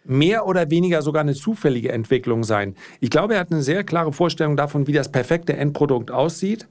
[0.07, 2.75] mehr oder weniger sogar eine zufällige Entwicklung sein.
[2.99, 6.67] Ich glaube, er hat eine sehr klare Vorstellung davon, wie das perfekte Endprodukt aussieht.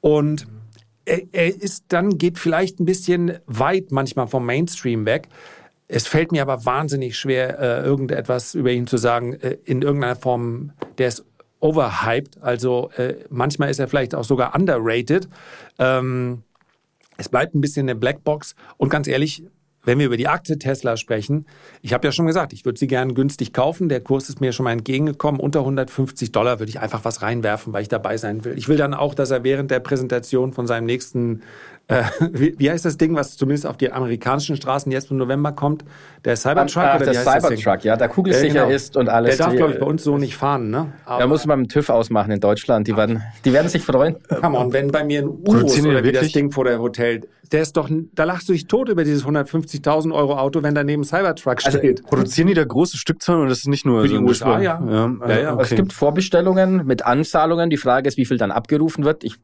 [0.00, 0.46] Und
[1.04, 5.28] er, er ist dann, geht vielleicht ein bisschen weit manchmal vom Mainstream weg.
[5.88, 10.16] Es fällt mir aber wahnsinnig schwer, äh, irgendetwas über ihn zu sagen, äh, in irgendeiner
[10.16, 11.24] Form, der ist
[11.60, 12.42] overhyped.
[12.42, 15.28] Also äh, manchmal ist er vielleicht auch sogar underrated.
[15.78, 16.42] Ähm,
[17.16, 18.56] es bleibt ein bisschen eine Blackbox.
[18.76, 19.44] Und ganz ehrlich,
[19.86, 21.46] wenn wir über die Aktie Tesla sprechen,
[21.80, 23.88] ich habe ja schon gesagt, ich würde sie gerne günstig kaufen.
[23.88, 25.40] Der Kurs ist mir schon mal entgegengekommen.
[25.40, 28.58] Unter 150 Dollar würde ich einfach was reinwerfen, weil ich dabei sein will.
[28.58, 31.42] Ich will dann auch, dass er während der Präsentation von seinem nächsten
[31.88, 35.52] äh, wie, wie, heißt das Ding, was zumindest auf die amerikanischen Straßen jetzt im November
[35.52, 35.84] kommt?
[36.24, 36.82] Der Cybertruck?
[36.82, 38.68] Ach, oder der Cybertruck, ja, der kugelsicher äh, genau.
[38.70, 39.36] ist und alles.
[39.36, 40.92] Der darf, glaube ich, bei uns so nicht fahren, ne?
[41.04, 42.88] Aber da muss man mit TÜV ausmachen in Deutschland.
[42.88, 44.16] Die werden, die werden sich freuen.
[44.40, 47.20] Come on, wenn bei mir ein Urus oder wie das Ding vor der Hotel,
[47.52, 51.04] der ist doch, da lachst du dich tot über dieses 150.000 Euro Auto, wenn daneben
[51.04, 52.00] Cybertruck also, steht.
[52.00, 54.82] Also, produzieren die da große Stückzahlen und das ist nicht nur für die USA, ja.
[54.84, 55.12] ja.
[55.28, 55.62] ja, ja okay.
[55.62, 57.70] Es gibt Vorbestellungen mit Anzahlungen.
[57.70, 59.22] Die Frage ist, wie viel dann abgerufen wird.
[59.22, 59.36] Ich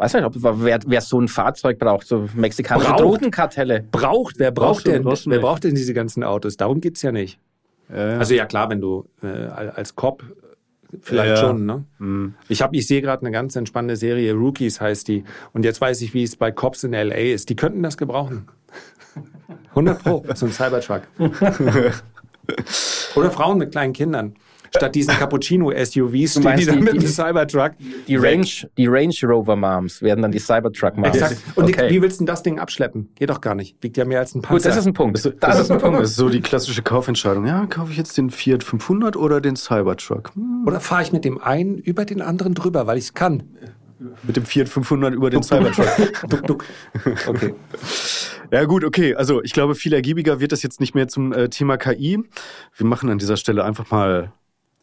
[0.00, 3.84] weiß nicht, ob wer, wer so ein Fahrzeug braucht, so mexikanische Drogenkartelle.
[3.90, 6.56] Braucht, wer braucht denn, wer braucht denn diese ganzen Autos?
[6.56, 7.38] Darum geht's ja nicht.
[7.90, 8.18] Ja.
[8.18, 10.22] Also ja klar, wenn du äh, als Cop
[11.02, 11.84] vielleicht ja, schon, ne?
[11.98, 12.34] Mhm.
[12.48, 15.24] Ich habe, ich sehe gerade eine ganz entspannende Serie, Rookies heißt die.
[15.52, 17.50] Und jetzt weiß ich, wie es bei Cops in LA ist.
[17.50, 18.48] Die könnten das gebrauchen.
[19.70, 21.02] 100 Pro, so ein Cybertruck.
[23.16, 24.34] Oder Frauen mit kleinen Kindern
[24.70, 27.72] statt diesen Cappuccino-SUVs stehen die dann mit dem Cybertruck.
[28.06, 28.46] Die Range,
[28.76, 31.16] die Range Rover Moms werden dann die Cybertruck Moms.
[31.16, 31.42] Exakt.
[31.56, 31.88] Und okay.
[31.88, 33.10] die, wie willst du denn das Ding abschleppen?
[33.14, 33.76] Geht doch gar nicht.
[33.82, 34.56] Wiegt ja mehr als ein Panzer.
[34.56, 35.16] Gut, das ist ein Punkt.
[35.16, 36.00] Das, das ist ein Punkt.
[36.00, 37.46] Das ist so die klassische Kaufentscheidung.
[37.46, 40.34] Ja, kaufe ich jetzt den Fiat 500 oder den Cybertruck?
[40.34, 40.64] Hm.
[40.66, 43.42] Oder fahre ich mit dem einen über den anderen drüber, weil ich es kann?
[44.22, 45.86] Mit dem Fiat 500 über den Cybertruck.
[46.28, 46.64] duck, duck.
[47.26, 47.54] Okay.
[48.50, 49.14] Ja gut, okay.
[49.14, 52.18] Also ich glaube, viel ergiebiger wird das jetzt nicht mehr zum äh, Thema KI.
[52.76, 54.32] Wir machen an dieser Stelle einfach mal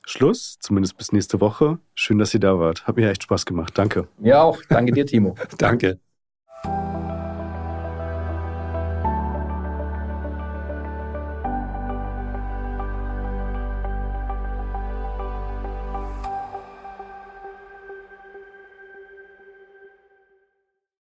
[0.08, 1.80] Schluss, zumindest bis nächste Woche.
[1.93, 2.88] Schön, dass ihr da wart.
[2.88, 3.78] Hat mir echt Spaß gemacht.
[3.78, 4.08] Danke.
[4.18, 4.62] Mir auch.
[4.70, 5.36] Danke dir, Timo.
[5.58, 5.99] Danke.